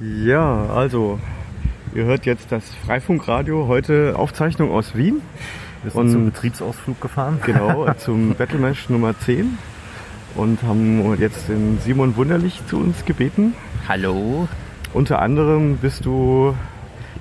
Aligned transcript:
Ja, 0.00 0.64
also, 0.74 1.18
ihr 1.94 2.04
hört 2.04 2.24
jetzt 2.24 2.50
das 2.50 2.64
Freifunkradio, 2.86 3.66
heute 3.68 4.14
Aufzeichnung 4.16 4.70
aus 4.70 4.96
Wien. 4.96 5.20
Wir 5.82 5.90
sind 5.90 6.10
zum 6.10 6.24
Betriebsausflug 6.24 6.98
gefahren. 7.02 7.38
Genau, 7.44 7.92
zum 7.98 8.34
Battlemesh 8.34 8.88
Nummer 8.88 9.18
10 9.18 9.58
und 10.36 10.62
haben 10.62 11.18
jetzt 11.20 11.50
den 11.50 11.78
Simon 11.80 12.16
Wunderlich 12.16 12.62
zu 12.66 12.78
uns 12.78 13.04
gebeten. 13.04 13.52
Hallo. 13.88 14.48
Unter 14.94 15.20
anderem 15.20 15.76
bist 15.76 16.06
du 16.06 16.54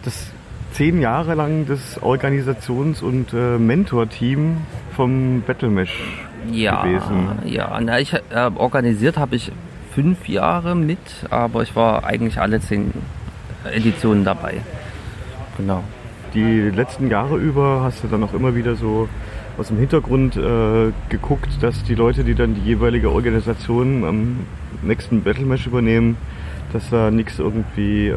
das 0.05 0.31
zehn 0.71 1.01
Jahre 1.01 1.35
lang 1.35 1.65
das 1.67 2.01
Organisations- 2.01 3.01
und 3.01 3.33
äh, 3.33 3.57
Mentor-Team 3.57 4.55
vom 4.95 5.41
Battlemesh 5.45 5.99
ja, 6.49 6.81
gewesen. 6.83 7.39
Ja, 7.43 7.77
na, 7.81 7.99
ich, 7.99 8.13
äh, 8.13 8.49
organisiert 8.55 9.17
habe 9.17 9.35
ich 9.35 9.51
fünf 9.93 10.27
Jahre 10.29 10.75
mit, 10.75 10.99
aber 11.29 11.63
ich 11.63 11.75
war 11.75 12.03
eigentlich 12.03 12.39
alle 12.39 12.59
zehn 12.59 12.91
Editionen 13.71 14.23
dabei. 14.23 14.61
Genau. 15.57 15.83
Die 16.33 16.61
letzten 16.69 17.09
Jahre 17.09 17.37
über 17.37 17.81
hast 17.83 18.03
du 18.03 18.07
dann 18.07 18.23
auch 18.23 18.33
immer 18.33 18.55
wieder 18.55 18.75
so 18.75 19.09
aus 19.57 19.67
dem 19.69 19.77
Hintergrund 19.77 20.37
äh, 20.37 20.91
geguckt, 21.09 21.49
dass 21.61 21.83
die 21.83 21.95
Leute, 21.95 22.23
die 22.23 22.35
dann 22.35 22.55
die 22.55 22.61
jeweilige 22.61 23.11
Organisation 23.11 24.05
am 24.05 24.37
nächsten 24.83 25.23
Battlemesh 25.23 25.67
übernehmen, 25.67 26.17
dass 26.71 26.89
da 26.91 27.11
nichts 27.11 27.39
irgendwie 27.39 28.07
äh, 28.07 28.15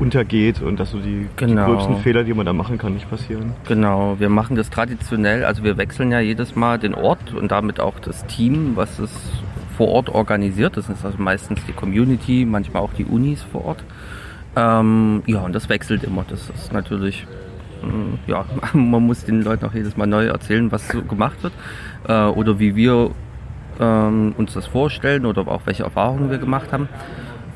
untergeht 0.00 0.60
und 0.60 0.80
dass 0.80 0.90
so 0.90 0.98
die, 0.98 1.28
Genau. 1.36 1.66
die 1.66 1.72
gröbsten 1.72 1.96
Fehler, 1.98 2.24
die 2.24 2.34
man 2.34 2.44
da 2.44 2.52
machen 2.52 2.78
kann, 2.78 2.94
nicht 2.94 3.08
passieren. 3.08 3.52
Genau, 3.68 4.16
wir 4.18 4.28
machen 4.28 4.56
das 4.56 4.68
traditionell, 4.68 5.44
also 5.44 5.62
wir 5.62 5.78
wechseln 5.78 6.10
ja 6.10 6.18
jedes 6.20 6.56
Mal 6.56 6.78
den 6.78 6.94
Ort 6.94 7.32
und 7.32 7.52
damit 7.52 7.78
auch 7.80 7.98
das 8.00 8.26
Team, 8.26 8.72
was 8.74 8.98
es 8.98 9.12
vor 9.76 9.88
Ort 9.88 10.08
organisiert. 10.08 10.76
Das 10.76 10.88
ist 10.88 11.04
also 11.04 11.18
meistens 11.18 11.60
die 11.66 11.72
Community, 11.72 12.44
manchmal 12.44 12.82
auch 12.82 12.92
die 12.92 13.04
Unis 13.04 13.42
vor 13.42 13.64
Ort. 13.64 13.84
Ähm, 14.56 15.22
ja, 15.26 15.40
und 15.40 15.54
das 15.54 15.68
wechselt 15.68 16.04
immer. 16.04 16.24
Das 16.28 16.48
ist 16.50 16.72
natürlich, 16.72 17.26
ähm, 17.82 18.18
ja, 18.26 18.44
man 18.72 19.04
muss 19.04 19.24
den 19.24 19.42
Leuten 19.42 19.64
auch 19.66 19.74
jedes 19.74 19.96
Mal 19.96 20.06
neu 20.06 20.26
erzählen, 20.26 20.70
was 20.70 20.88
so 20.88 21.02
gemacht 21.02 21.42
wird 21.42 21.52
äh, 22.08 22.26
oder 22.26 22.58
wie 22.58 22.76
wir 22.76 23.10
ähm, 23.80 24.34
uns 24.36 24.54
das 24.54 24.66
vorstellen 24.66 25.26
oder 25.26 25.46
auch 25.48 25.62
welche 25.64 25.82
Erfahrungen 25.82 26.30
wir 26.30 26.38
gemacht 26.38 26.72
haben. 26.72 26.88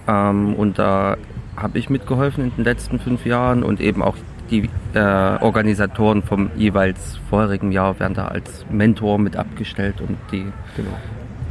Ähm, 0.07 0.55
und 0.55 0.79
da 0.79 1.17
habe 1.57 1.79
ich 1.79 1.91
mitgeholfen 1.91 2.45
in 2.45 2.57
den 2.57 2.65
letzten 2.65 2.99
fünf 2.99 3.27
Jahren 3.27 3.63
und 3.63 3.81
eben 3.81 4.03
auch 4.03 4.17
die 4.51 4.69
äh, 4.95 4.99
Organisatoren 4.99 6.23
vom 6.23 6.51
jeweils 6.57 7.19
vorherigen 7.29 7.71
Jahr 7.71 8.01
werden 8.01 8.15
da 8.15 8.29
als 8.29 8.65
Mentor 8.71 9.19
mit 9.19 9.37
abgestellt, 9.37 10.01
um 10.01 10.17
die 10.33 10.47
Genau. 10.77 10.97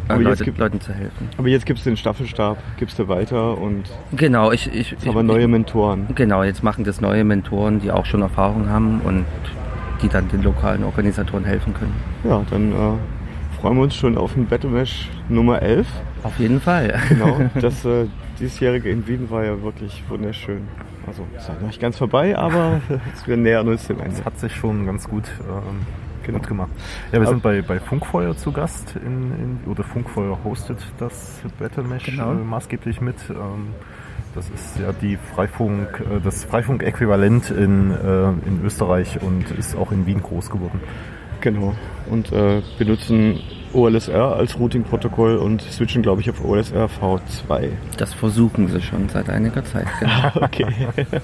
Äh, 0.10 0.14
Aber 0.14 0.22
jetzt 0.22 0.30
Leute, 0.30 0.44
gibt- 0.46 0.58
Leuten 0.58 0.82
zu 0.82 0.94
helfen. 0.94 1.30
Aber 1.38 1.48
jetzt 1.48 1.66
gibst 1.66 1.86
du 1.86 1.90
den 1.90 1.98
Staffelstab, 1.98 2.58
gibst 2.78 2.98
du 3.00 3.08
weiter 3.08 3.58
und 3.58 3.84
Genau, 4.14 4.52
ich, 4.52 4.68
ich, 4.74 4.92
jetzt 4.92 5.04
ich 5.04 5.08
haben 5.10 5.16
wir 5.16 5.24
neue 5.24 5.48
Mentoren. 5.48 6.08
Genau, 6.16 6.44
jetzt 6.44 6.64
machen 6.64 6.84
das 6.84 7.02
neue 7.02 7.24
Mentoren, 7.24 7.80
die 7.80 7.92
auch 7.92 8.06
schon 8.06 8.22
Erfahrung 8.22 8.70
haben 8.70 9.02
und 9.02 9.26
die 10.02 10.10
dann 10.10 10.28
den 10.30 10.44
lokalen 10.44 10.84
Organisatoren 10.84 11.44
helfen 11.46 11.74
können. 11.74 11.96
Ja, 12.24 12.44
dann 12.50 12.72
äh, 12.72 13.60
freuen 13.60 13.78
wir 13.78 13.84
uns 13.84 13.96
schon 13.96 14.18
auf 14.18 14.34
den 14.34 14.46
Battlemesh 14.48 15.10
Nummer 15.30 15.62
11. 15.62 15.88
Auf 16.24 16.38
jeden 16.40 16.62
Fall. 16.62 17.00
Genau, 17.10 17.40
das 17.62 17.84
äh, 17.86 18.06
diesjährige 18.40 18.90
in 18.90 19.08
Wien 19.08 19.30
war 19.30 19.44
ja 19.44 19.62
wirklich 19.62 20.04
wunderschön. 20.10 20.68
Also, 21.08 21.26
ist 21.38 21.48
ja 21.48 21.54
noch 21.56 21.68
nicht 21.68 21.80
ganz 21.80 21.98
vorbei, 21.98 22.38
aber 22.38 22.82
wir 23.26 23.38
nähern 23.38 23.68
uns 23.70 23.88
dem 23.88 24.00
Ende. 24.00 24.18
Das 24.18 24.26
hat 24.26 24.40
sich 24.40 24.56
schon 24.56 24.86
ganz 24.86 25.08
gut, 25.10 25.24
ähm, 25.50 25.80
Genau. 26.28 26.40
gut 26.40 26.48
gemacht. 26.48 26.70
Ja, 27.08 27.14
wir 27.14 27.22
Aber- 27.22 27.30
sind 27.30 27.44
bei, 27.44 27.62
bei 27.62 27.80
Funkfeuer 27.80 28.36
zu 28.38 28.52
Gast 28.52 28.96
in, 28.96 29.60
in, 29.66 29.72
oder 29.72 29.84
Funkfeuer 29.84 30.38
hostet 30.44 30.78
das 31.00 31.42
Battlemesh 31.60 32.04
Genau. 32.06 32.32
äh, 32.32 32.36
maßgeblich 32.36 33.02
mit. 33.02 33.16
Ähm, 33.30 33.70
das 34.36 34.50
ist 34.50 34.78
ja 34.80 34.92
die 34.94 35.18
Freifunk, 35.34 36.00
äh, 36.02 36.20
das 36.24 36.44
Freifunk-Äquivalent 36.44 37.50
in, 37.50 37.92
äh, 37.92 38.30
in 38.48 38.62
Österreich 38.64 39.20
und 39.22 39.50
ist 39.52 39.76
auch 39.76 39.92
in 39.92 40.06
Wien 40.06 40.22
groß 40.22 40.50
geworden. 40.52 40.80
Genau. 41.42 41.74
Und 42.10 42.32
äh, 42.32 42.62
benutzen 42.78 43.40
OLSR 43.74 44.36
als 44.36 44.58
Routing-Protokoll 44.60 45.38
und 45.38 45.62
switchen, 45.62 46.02
glaube 46.02 46.22
ich, 46.22 46.30
auf 46.30 46.44
OLSR 46.44 46.88
V2. 46.88 47.70
Das 47.98 48.14
versuchen 48.14 48.68
sie 48.70 48.82
schon 48.82 49.10
seit 49.10 49.30
einiger 49.30 49.64
Zeit. 49.64 49.88
Genau. 50.00 50.32
Okay. 50.46 50.68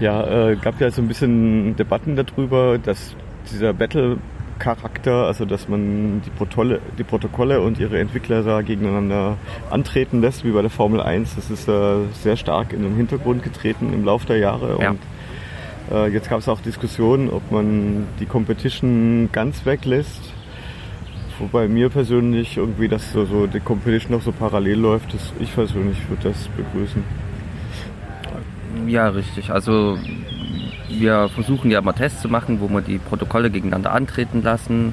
ja, 0.00 0.48
äh, 0.50 0.56
gab 0.56 0.80
ja 0.80 0.90
so 0.90 1.02
ein 1.02 1.08
bisschen 1.08 1.76
Debatten 1.76 2.16
darüber, 2.16 2.78
dass 2.78 3.14
dieser 3.50 3.72
Battle-Charakter, 3.72 5.26
also 5.26 5.44
dass 5.44 5.68
man 5.68 6.22
die 6.24 6.30
Protokolle, 6.30 6.80
die 6.98 7.04
Protokolle 7.04 7.60
und 7.60 7.78
ihre 7.78 7.98
Entwickler 7.98 8.42
da 8.42 8.62
gegeneinander 8.62 9.36
antreten 9.70 10.20
lässt, 10.20 10.44
wie 10.44 10.50
bei 10.50 10.62
der 10.62 10.70
Formel 10.70 11.00
1, 11.00 11.36
das 11.36 11.50
ist 11.50 11.68
äh, 11.68 12.04
sehr 12.12 12.36
stark 12.36 12.72
in 12.72 12.82
den 12.82 12.96
Hintergrund 12.96 13.42
getreten 13.42 13.92
im 13.92 14.04
Laufe 14.04 14.26
der 14.26 14.38
Jahre. 14.38 14.78
Ja. 14.80 14.90
Und 14.90 14.98
äh, 15.90 16.08
jetzt 16.08 16.28
gab 16.30 16.38
es 16.38 16.48
auch 16.48 16.60
Diskussionen, 16.60 17.28
ob 17.30 17.50
man 17.50 18.06
die 18.20 18.26
Competition 18.26 19.28
ganz 19.32 19.66
weglässt. 19.66 20.32
Wobei 21.38 21.66
mir 21.66 21.88
persönlich 21.88 22.56
irgendwie, 22.56 22.88
dass 22.88 23.12
so, 23.12 23.24
so 23.24 23.46
die 23.46 23.58
Competition 23.60 24.12
noch 24.12 24.22
so 24.22 24.32
parallel 24.32 24.78
läuft, 24.78 25.12
das, 25.14 25.32
ich 25.40 25.52
persönlich 25.52 25.98
würde 26.08 26.28
das 26.28 26.48
begrüßen. 26.48 27.02
Ja, 28.86 29.08
richtig. 29.08 29.50
Also 29.50 29.98
wir 30.98 31.28
versuchen 31.28 31.70
ja 31.70 31.78
immer 31.78 31.94
Tests 31.94 32.22
zu 32.22 32.28
machen, 32.28 32.60
wo 32.60 32.68
wir 32.68 32.80
die 32.80 32.98
Protokolle 32.98 33.50
gegeneinander 33.50 33.92
antreten 33.92 34.42
lassen 34.42 34.92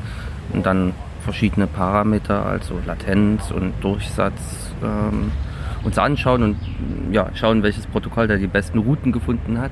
und 0.54 0.66
dann 0.66 0.94
verschiedene 1.24 1.68
Parameter, 1.68 2.46
also 2.46 2.80
Latenz 2.86 3.52
und 3.52 3.74
Durchsatz, 3.82 4.74
ähm, 4.84 5.32
uns 5.84 5.98
anschauen 5.98 6.44
und 6.44 6.58
ja, 7.12 7.30
schauen, 7.36 7.64
welches 7.64 7.88
Protokoll 7.88 8.28
da 8.28 8.36
die 8.36 8.48
besten 8.48 8.80
Routen 8.80 9.12
gefunden 9.12 9.60
hat. 9.60 9.72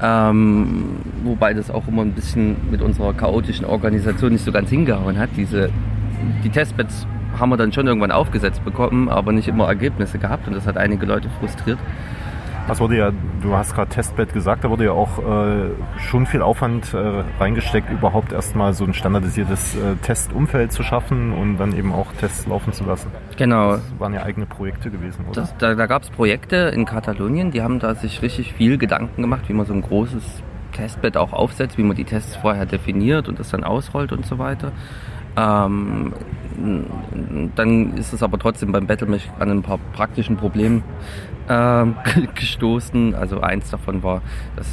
Ähm, 0.00 0.96
wobei 1.24 1.54
das 1.54 1.70
auch 1.70 1.88
immer 1.88 2.02
ein 2.02 2.12
bisschen 2.12 2.56
mit 2.70 2.82
unserer 2.82 3.14
chaotischen 3.14 3.64
Organisation 3.64 4.32
nicht 4.32 4.44
so 4.44 4.52
ganz 4.52 4.70
hingehauen 4.70 5.18
hat. 5.18 5.30
Diese, 5.36 5.70
die 6.44 6.50
Testbeds 6.50 7.06
haben 7.38 7.50
wir 7.50 7.56
dann 7.56 7.72
schon 7.72 7.86
irgendwann 7.86 8.12
aufgesetzt 8.12 8.64
bekommen, 8.64 9.08
aber 9.08 9.32
nicht 9.32 9.48
immer 9.48 9.66
Ergebnisse 9.66 10.18
gehabt 10.18 10.46
und 10.46 10.54
das 10.54 10.66
hat 10.66 10.76
einige 10.76 11.06
Leute 11.06 11.28
frustriert. 11.40 11.78
Das 12.68 12.80
wurde 12.80 12.98
ja, 12.98 13.12
du 13.42 13.54
hast 13.54 13.74
gerade 13.74 13.88
Testbed 13.90 14.34
gesagt, 14.34 14.62
da 14.62 14.68
wurde 14.68 14.84
ja 14.84 14.92
auch 14.92 15.18
äh, 15.18 15.70
schon 15.98 16.26
viel 16.26 16.42
Aufwand 16.42 16.92
äh, 16.92 17.24
reingesteckt, 17.40 17.90
überhaupt 17.90 18.32
erstmal 18.32 18.74
so 18.74 18.84
ein 18.84 18.92
standardisiertes 18.92 19.74
äh, 19.74 19.96
Testumfeld 20.02 20.70
zu 20.70 20.82
schaffen 20.82 21.32
und 21.32 21.56
dann 21.56 21.74
eben 21.74 21.92
auch 21.92 22.12
Tests 22.20 22.46
laufen 22.46 22.74
zu 22.74 22.84
lassen. 22.84 23.10
Genau, 23.38 23.72
Das 23.72 23.82
waren 23.98 24.12
ja 24.12 24.22
eigene 24.22 24.44
Projekte 24.44 24.90
gewesen, 24.90 25.24
oder? 25.24 25.40
Das, 25.40 25.56
da 25.56 25.74
da 25.74 25.86
gab 25.86 26.02
es 26.02 26.10
Projekte 26.10 26.56
in 26.74 26.84
Katalonien, 26.84 27.50
die 27.50 27.62
haben 27.62 27.78
da 27.78 27.94
sich 27.94 28.20
richtig 28.20 28.52
viel 28.52 28.76
Gedanken 28.76 29.22
gemacht, 29.22 29.48
wie 29.48 29.54
man 29.54 29.64
so 29.64 29.72
ein 29.72 29.80
großes 29.80 30.42
Testbed 30.72 31.16
auch 31.16 31.32
aufsetzt, 31.32 31.78
wie 31.78 31.82
man 31.82 31.96
die 31.96 32.04
Tests 32.04 32.36
vorher 32.36 32.66
definiert 32.66 33.28
und 33.28 33.38
das 33.38 33.48
dann 33.48 33.64
ausrollt 33.64 34.12
und 34.12 34.26
so 34.26 34.38
weiter. 34.38 34.72
Ähm, 35.38 36.12
dann 37.54 37.96
ist 37.96 38.12
es 38.12 38.22
aber 38.22 38.38
trotzdem 38.38 38.72
beim 38.72 38.86
Battlemesh 38.86 39.28
an 39.38 39.50
ein 39.50 39.62
paar 39.62 39.78
praktischen 39.92 40.36
Problemen 40.36 40.82
ähm, 41.48 41.94
gestoßen. 42.34 43.14
Also 43.14 43.40
eins 43.40 43.70
davon 43.70 44.02
war, 44.02 44.22
dass 44.56 44.66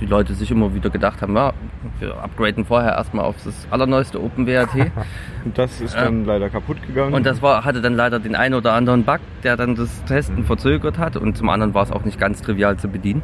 die 0.00 0.06
Leute 0.06 0.34
sich 0.34 0.50
immer 0.50 0.74
wieder 0.74 0.90
gedacht 0.90 1.22
haben, 1.22 1.36
ja, 1.36 1.52
wir 1.98 2.22
upgraden 2.22 2.64
vorher 2.64 2.92
erstmal 2.92 3.24
auf 3.24 3.36
das 3.44 3.66
allerneueste 3.70 4.22
OpenWRT. 4.22 4.74
Und 5.44 5.58
das 5.58 5.80
ist 5.80 5.94
dann 5.94 6.24
leider 6.24 6.50
kaputt 6.50 6.78
gegangen. 6.86 7.14
Und 7.14 7.26
das 7.26 7.42
war, 7.42 7.64
hatte 7.64 7.80
dann 7.80 7.94
leider 7.94 8.20
den 8.20 8.36
einen 8.36 8.54
oder 8.54 8.72
anderen 8.72 9.04
Bug, 9.04 9.20
der 9.42 9.56
dann 9.56 9.74
das 9.74 10.04
Testen 10.04 10.44
verzögert 10.44 10.98
hat. 10.98 11.16
Und 11.16 11.36
zum 11.36 11.48
anderen 11.48 11.74
war 11.74 11.82
es 11.82 11.90
auch 11.90 12.04
nicht 12.04 12.18
ganz 12.18 12.42
trivial 12.42 12.76
zu 12.76 12.88
bedienen. 12.88 13.22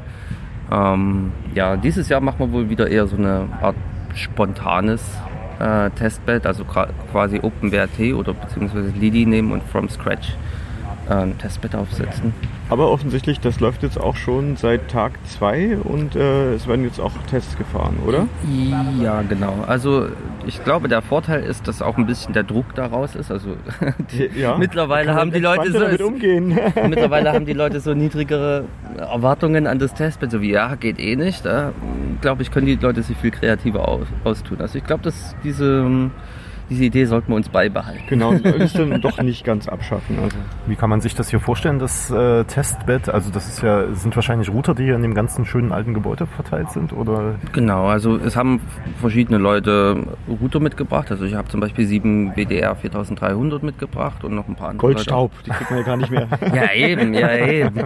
Ähm, 0.72 1.32
ja, 1.54 1.76
dieses 1.76 2.08
Jahr 2.08 2.20
machen 2.20 2.38
wir 2.38 2.52
wohl 2.52 2.70
wieder 2.70 2.88
eher 2.88 3.06
so 3.06 3.16
eine 3.16 3.48
Art 3.60 3.76
spontanes 4.14 5.02
äh, 5.60 5.90
Testbed, 5.90 6.46
also 6.46 6.64
quasi 6.64 7.38
OpenWRT 7.40 8.14
oder 8.14 8.34
beziehungsweise 8.34 8.88
Lidi 8.98 9.26
nehmen 9.26 9.52
und 9.52 9.62
from 9.62 9.88
scratch 9.88 10.34
äh, 11.10 11.14
ein 11.14 11.38
Testbed 11.38 11.74
aufsetzen. 11.74 12.32
Aber 12.68 12.90
offensichtlich, 12.90 13.40
das 13.40 13.58
läuft 13.60 13.82
jetzt 13.82 13.98
auch 13.98 14.14
schon 14.16 14.56
seit 14.56 14.88
Tag 14.88 15.12
2 15.26 15.78
und 15.78 16.14
äh, 16.14 16.54
es 16.54 16.68
werden 16.68 16.84
jetzt 16.84 17.00
auch 17.00 17.10
Tests 17.28 17.58
gefahren, 17.58 17.98
oder? 18.06 18.28
Ja, 19.02 19.22
genau. 19.22 19.64
Also 19.66 20.06
ich 20.46 20.62
glaube, 20.62 20.88
der 20.88 21.02
Vorteil 21.02 21.42
ist, 21.42 21.66
dass 21.66 21.82
auch 21.82 21.98
ein 21.98 22.06
bisschen 22.06 22.32
der 22.32 22.44
Druck 22.44 22.74
daraus 22.76 23.16
ist. 23.16 23.30
Also 23.30 23.56
Ja. 24.36 24.56
mittlerweile 24.56 25.14
haben 25.14 25.32
die 25.32 25.40
Leute 25.40 25.96
so 25.98 26.06
umgehen. 26.06 26.48
Mittlerweile 26.88 27.32
haben 27.32 27.44
die 27.44 27.52
Leute 27.52 27.80
so 27.80 27.92
niedrigere 27.94 28.64
Erwartungen 28.96 29.66
an 29.66 29.78
das 29.78 29.94
Testbed, 29.94 30.30
so 30.30 30.40
wie 30.40 30.52
ja, 30.52 30.76
geht 30.76 31.00
eh 31.00 31.16
nicht. 31.16 31.44
Da 31.44 31.72
glaube 32.20 32.42
ich, 32.42 32.50
können 32.50 32.66
die 32.66 32.76
Leute 32.76 33.02
sich 33.02 33.16
viel 33.16 33.32
kreativer 33.32 33.88
aus, 33.88 34.06
austun. 34.24 34.60
Also 34.60 34.78
ich 34.78 34.84
glaube, 34.84 35.02
dass 35.02 35.34
diese, 35.42 36.10
diese 36.70 36.84
Idee 36.84 37.04
sollten 37.04 37.28
wir 37.28 37.36
uns 37.36 37.48
beibehalten. 37.48 38.04
Genau, 38.08 38.32
ist 38.32 38.74
dann 38.78 39.00
doch 39.00 39.20
nicht 39.20 39.44
ganz 39.44 39.68
abschaffen. 39.68 40.18
Also. 40.22 40.36
Wie 40.66 40.76
kann 40.76 40.88
man 40.88 41.00
sich 41.00 41.14
das 41.14 41.28
hier 41.28 41.40
vorstellen, 41.40 41.78
das 41.80 42.10
äh, 42.10 42.44
Testbett? 42.44 43.08
Also 43.08 43.30
das 43.30 43.48
ist 43.48 43.62
ja, 43.62 43.92
sind 43.92 44.14
wahrscheinlich 44.14 44.48
Router, 44.50 44.74
die 44.74 44.84
hier 44.84 44.94
in 44.94 45.02
dem 45.02 45.14
ganzen 45.14 45.44
schönen 45.44 45.72
alten 45.72 45.94
Gebäude 45.94 46.26
verteilt 46.26 46.70
sind, 46.70 46.92
oder? 46.92 47.34
Genau, 47.52 47.86
also 47.86 48.16
es 48.16 48.36
haben 48.36 48.60
verschiedene 49.00 49.38
Leute 49.38 49.96
Router 50.28 50.60
mitgebracht. 50.60 51.10
Also 51.10 51.24
ich 51.24 51.34
habe 51.34 51.48
zum 51.48 51.60
Beispiel 51.60 51.86
sieben 51.86 52.34
WDR 52.36 52.76
4300 52.76 53.62
mitgebracht 53.62 54.22
und 54.22 54.34
noch 54.34 54.46
ein 54.46 54.54
paar 54.54 54.70
andere. 54.70 54.92
Goldstaub, 54.92 55.32
Leute. 55.32 55.44
die 55.44 55.50
kriegt 55.50 55.70
man 55.70 55.78
ja 55.80 55.84
gar 55.84 55.96
nicht 55.96 56.10
mehr. 56.10 56.28
ja 56.54 56.72
eben, 56.72 57.14
ja 57.14 57.36
eben. 57.36 57.80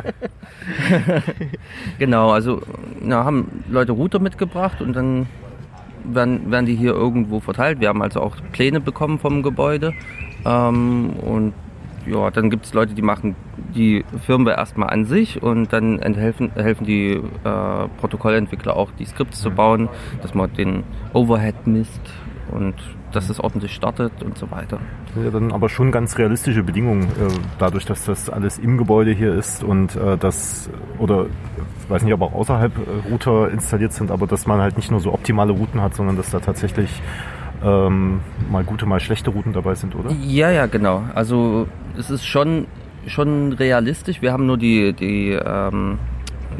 genau, 1.99 2.31
also 2.31 2.63
na, 3.01 3.25
haben 3.25 3.63
Leute 3.71 3.93
Router 3.93 4.19
mitgebracht 4.19 4.83
und 4.83 4.95
dann 4.95 5.27
werden, 6.05 6.51
werden 6.51 6.67
die 6.67 6.75
hier 6.75 6.93
irgendwo 6.93 7.41
verteilt. 7.41 7.81
Wir 7.81 7.89
haben 7.89 8.03
also 8.03 8.21
auch 8.21 8.37
Pläne 8.53 8.81
bekommen 8.81 9.19
vom 9.19 9.43
Gebäude. 9.43 9.93
Ähm, 10.45 11.11
und 11.25 11.55
ja, 12.07 12.31
dann 12.31 12.51
gibt 12.51 12.67
es 12.67 12.75
Leute, 12.75 12.95
die 12.95 13.03
machen 13.03 13.35
die 13.75 14.05
Firmware 14.27 14.57
erstmal 14.57 14.91
an 14.91 15.07
sich 15.07 15.43
und 15.43 15.73
dann 15.73 16.01
helfen, 16.01 16.53
helfen 16.55 16.87
die 16.87 17.13
äh, 17.13 17.89
Protokollentwickler 17.99 18.77
auch, 18.77 18.91
die 18.99 19.07
Skripts 19.07 19.41
zu 19.41 19.51
bauen, 19.51 19.89
dass 20.23 20.35
man 20.35 20.53
den 20.53 20.85
Overhead 21.13 21.67
misst 21.67 22.03
und 22.53 22.75
dass 23.13 23.31
es 23.31 23.41
ordentlich 23.41 23.73
startet 23.73 24.23
und 24.23 24.37
so 24.37 24.51
weiter. 24.51 24.79
Ja, 25.23 25.31
dann 25.31 25.53
aber 25.53 25.69
schon 25.69 25.93
ganz 25.93 26.19
realistische 26.19 26.63
Bedingungen, 26.63 27.05
äh, 27.05 27.33
dadurch, 27.59 27.87
dass 27.87 28.05
das 28.05 28.29
alles 28.29 28.59
im 28.59 28.77
Gebäude 28.77 29.13
hier 29.13 29.35
ist 29.35 29.63
und 29.63 29.97
äh, 29.97 30.19
das, 30.19 30.69
oder 30.99 31.27
weiß 31.89 32.03
nicht, 32.03 32.15
ob 32.15 32.23
auch 32.23 32.33
außerhalb 32.35 32.73
äh, 32.77 33.11
Router 33.11 33.51
installiert 33.51 33.93
sind, 33.93 34.11
aber 34.11 34.27
dass 34.27 34.47
man 34.47 34.61
halt 34.61 34.77
nicht 34.77 34.91
nur 34.91 35.01
so 35.01 35.13
optimale 35.13 35.53
Routen 35.53 35.81
hat, 35.81 35.95
sondern 35.95 36.17
dass 36.17 36.31
da 36.31 36.41
tatsächlich 36.41 36.91
ähm, 37.63 38.21
mal 38.51 38.65
gute, 38.65 38.87
mal 38.87 39.01
schlechte 39.01 39.31
Routen 39.31 39.53
dabei 39.53 39.75
sind, 39.75 39.95
oder? 39.95 40.11
Ja, 40.23 40.51
ja, 40.51 40.67
genau. 40.67 41.05
Also 41.15 41.67
es 41.99 42.11
ist 42.11 42.27
schon, 42.27 42.67
schon 43.07 43.53
realistisch. 43.53 44.23
Wir 44.23 44.33
haben 44.33 44.47
nur 44.47 44.59
die, 44.59 44.93
die, 44.93 45.31
ähm, 45.31 45.99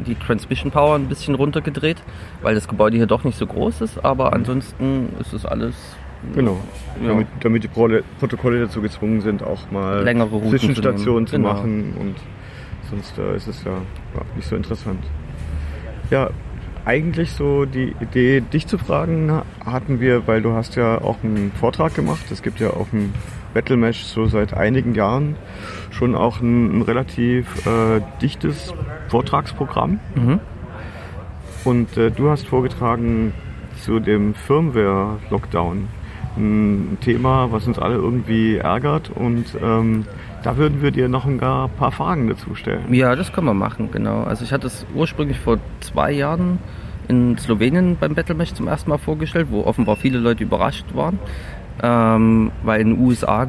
die 0.05 0.15
Transmission 0.15 0.71
Power 0.71 0.95
ein 0.95 1.07
bisschen 1.07 1.35
runtergedreht, 1.35 2.01
weil 2.41 2.55
das 2.55 2.67
Gebäude 2.67 2.97
hier 2.97 3.07
doch 3.07 3.23
nicht 3.23 3.37
so 3.37 3.45
groß 3.45 3.81
ist, 3.81 4.03
aber 4.03 4.33
ansonsten 4.33 5.09
ist 5.19 5.33
es 5.33 5.45
alles 5.45 5.75
Genau. 6.33 6.57
Ja. 7.01 7.09
Damit, 7.09 7.27
damit, 7.41 7.63
die 7.63 7.67
Protokolle 7.67 8.61
dazu 8.61 8.81
gezwungen 8.81 9.21
sind, 9.21 9.43
auch 9.43 9.69
mal 9.69 10.03
längere 10.03 10.29
Routen 10.29 10.49
Zwischenstationen 10.49 11.27
zu, 11.27 11.35
zu, 11.35 11.37
genau. 11.37 11.53
machen 11.53 11.93
und 11.99 12.15
sonst 12.95 13.17
äh, 13.17 13.35
ist 13.35 13.47
es 13.47 13.63
ja, 13.63 13.71
ja 13.71 14.21
nicht 14.35 14.47
so 14.47 14.55
interessant. 14.55 15.03
Ja, 16.09 16.29
eigentlich 16.85 17.31
so 17.31 17.65
die 17.65 17.95
Idee, 17.99 18.41
dich 18.41 18.67
zu 18.67 18.77
fragen, 18.77 19.41
hatten 19.65 19.99
wir, 19.99 20.27
weil 20.27 20.41
du 20.41 20.53
hast 20.53 20.75
ja 20.75 21.01
auch 21.01 21.17
einen 21.23 21.51
Vortrag 21.59 21.95
gemacht. 21.95 22.25
Es 22.31 22.43
gibt 22.43 22.59
ja 22.59 22.69
auf 22.71 22.91
dem 22.91 23.13
Battle 23.53 23.77
Mesh 23.77 24.03
so 24.03 24.27
seit 24.27 24.53
einigen 24.53 24.93
Jahren 24.93 25.35
schon 25.89 26.13
auch 26.13 26.41
ein, 26.41 26.79
ein 26.79 26.81
relativ 26.83 27.65
äh, 27.65 28.01
dichtes 28.21 28.73
Vortragsprogramm. 29.07 29.99
Mhm. 30.13 30.39
Und 31.63 31.97
äh, 31.97 32.11
du 32.11 32.29
hast 32.29 32.45
vorgetragen 32.45 33.33
zu 33.81 33.99
dem 33.99 34.35
Firmware-Lockdown. 34.35 35.87
Ein 36.37 36.97
Thema, 37.01 37.51
was 37.51 37.65
uns 37.65 37.79
alle 37.79 37.95
irgendwie 37.95 38.57
ärgert 38.57 39.09
und 39.09 39.45
ähm, 39.63 40.05
da 40.45 40.57
würden 40.57 40.83
wir 40.83 40.91
dir 40.91 41.09
noch 41.09 41.25
ein 41.25 41.39
paar 41.39 41.91
Fragen 41.91 42.27
dazu 42.27 42.53
stellen. 42.53 42.93
Ja, 42.93 43.15
das 43.15 43.33
können 43.33 43.47
wir 43.47 43.55
machen, 43.55 43.89
genau. 43.91 44.23
Also 44.23 44.43
ich 44.43 44.53
hatte 44.53 44.67
es 44.67 44.85
ursprünglich 44.93 45.39
vor 45.39 45.57
zwei 45.79 46.11
Jahren 46.11 46.59
in 47.07 47.35
Slowenien 47.39 47.97
beim 47.99 48.13
Battlematch 48.13 48.53
zum 48.53 48.67
ersten 48.67 48.91
Mal 48.91 48.99
vorgestellt, 48.99 49.47
wo 49.49 49.63
offenbar 49.63 49.95
viele 49.95 50.19
Leute 50.19 50.43
überrascht 50.43 50.85
waren, 50.93 51.17
ähm, 51.81 52.51
weil 52.63 52.81
in 52.81 52.91
den 52.91 53.03
USA 53.03 53.47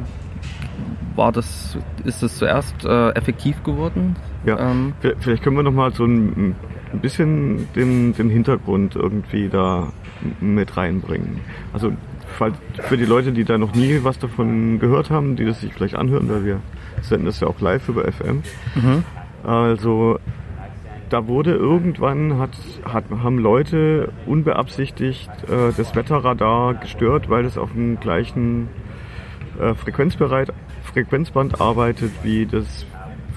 war 1.15 1.31
das, 1.31 1.77
ist 2.03 2.23
es 2.23 2.37
zuerst 2.37 2.83
äh, 2.83 3.11
effektiv 3.11 3.61
geworden. 3.63 4.15
Ja, 4.45 4.59
ähm, 4.59 4.93
vielleicht 5.19 5.43
können 5.43 5.55
wir 5.55 5.63
noch 5.63 5.71
mal 5.71 5.93
so 5.93 6.03
ein, 6.03 6.55
ein 6.93 6.99
bisschen 6.99 7.67
den, 7.75 8.13
den 8.13 8.29
Hintergrund 8.29 8.95
irgendwie 8.95 9.49
da 9.49 9.91
mit 10.39 10.75
reinbringen. 10.77 11.41
Also 11.73 11.91
für 12.79 12.97
die 12.97 13.05
Leute, 13.05 13.31
die 13.31 13.43
da 13.43 13.59
noch 13.59 13.75
nie 13.75 13.99
was 14.01 14.17
davon 14.17 14.79
gehört 14.79 15.11
haben, 15.11 15.35
die 15.35 15.45
das 15.45 15.61
sich 15.61 15.73
vielleicht 15.73 15.95
anhören, 15.95 16.27
weil 16.29 16.43
wir 16.43 16.59
senden 17.01 17.25
das 17.25 17.39
ja 17.39 17.47
auch 17.47 17.59
live 17.59 17.87
über 17.89 18.11
FM. 18.11 18.43
Mhm. 18.75 19.03
Also 19.43 20.19
da 21.09 21.27
wurde 21.27 21.53
irgendwann, 21.53 22.37
hat, 22.37 22.57
hat, 22.85 23.05
haben 23.23 23.37
Leute 23.39 24.11
unbeabsichtigt 24.25 25.29
äh, 25.43 25.71
das 25.75 25.95
Wetterradar 25.95 26.73
gestört, 26.75 27.29
weil 27.29 27.45
es 27.45 27.57
auf 27.57 27.71
dem 27.71 27.99
gleichen 27.99 28.67
äh, 29.59 29.73
Frequenzbereich, 29.73 30.49
Frequenzband 30.83 31.61
arbeitet 31.61 32.11
wie 32.23 32.45
das 32.45 32.85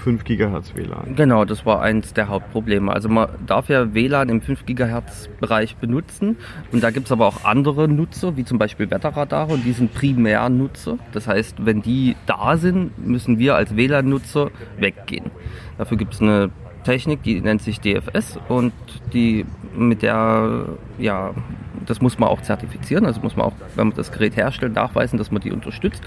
5 0.03 0.23
GHz 0.23 0.75
WLAN. 0.75 1.15
Genau, 1.15 1.45
das 1.45 1.65
war 1.65 1.81
eins 1.81 2.13
der 2.13 2.27
Hauptprobleme. 2.27 2.91
Also 2.91 3.07
man 3.07 3.29
darf 3.45 3.69
ja 3.69 3.93
WLAN 3.93 4.29
im 4.29 4.41
5 4.41 4.65
GHz 4.65 5.29
Bereich 5.39 5.75
benutzen 5.77 6.37
und 6.71 6.83
da 6.83 6.91
gibt 6.91 7.05
es 7.05 7.11
aber 7.11 7.27
auch 7.27 7.43
andere 7.43 7.87
Nutzer, 7.87 8.35
wie 8.35 8.43
zum 8.43 8.57
Beispiel 8.57 8.89
Wetterradare 8.89 9.53
und 9.53 9.63
die 9.63 9.73
sind 9.73 9.93
primär 9.93 10.49
Nutzer. 10.49 10.97
Das 11.11 11.27
heißt, 11.27 11.65
wenn 11.65 11.81
die 11.81 12.15
da 12.25 12.57
sind, 12.57 13.05
müssen 13.05 13.37
wir 13.37 13.55
als 13.55 13.75
WLAN-Nutzer 13.75 14.49
weggehen. 14.77 15.31
Dafür 15.77 15.97
gibt 15.97 16.15
es 16.15 16.21
eine 16.21 16.49
Technik, 16.83 17.21
die 17.23 17.39
nennt 17.39 17.61
sich 17.61 17.79
DFS 17.79 18.39
und 18.49 18.73
die 19.13 19.45
mit 19.75 20.01
der, 20.01 20.65
ja, 20.97 21.31
das 21.85 22.01
muss 22.01 22.19
man 22.19 22.29
auch 22.29 22.41
zertifizieren, 22.41 23.05
also 23.05 23.21
muss 23.21 23.35
man 23.35 23.45
auch, 23.45 23.53
wenn 23.75 23.89
man 23.89 23.97
das 23.97 24.11
Gerät 24.11 24.35
herstellt, 24.35 24.73
nachweisen, 24.73 25.17
dass 25.17 25.31
man 25.31 25.41
die 25.41 25.51
unterstützt. 25.51 26.03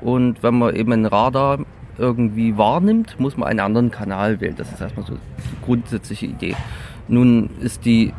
Und 0.00 0.42
wenn 0.42 0.58
man 0.58 0.74
eben 0.74 0.92
ein 0.92 1.06
Radar 1.06 1.60
irgendwie 1.98 2.56
wahrnimmt, 2.56 3.18
muss 3.18 3.36
man 3.36 3.48
einen 3.48 3.60
anderen 3.60 3.90
Kanal 3.90 4.40
wählen. 4.40 4.54
Das 4.56 4.72
ist 4.72 4.80
erstmal 4.80 5.06
so 5.06 5.14
die 5.14 5.64
grundsätzliche 5.64 6.26
Idee. 6.26 6.54
Nun 7.08 7.50
ist 7.60 7.84
die 7.84 8.12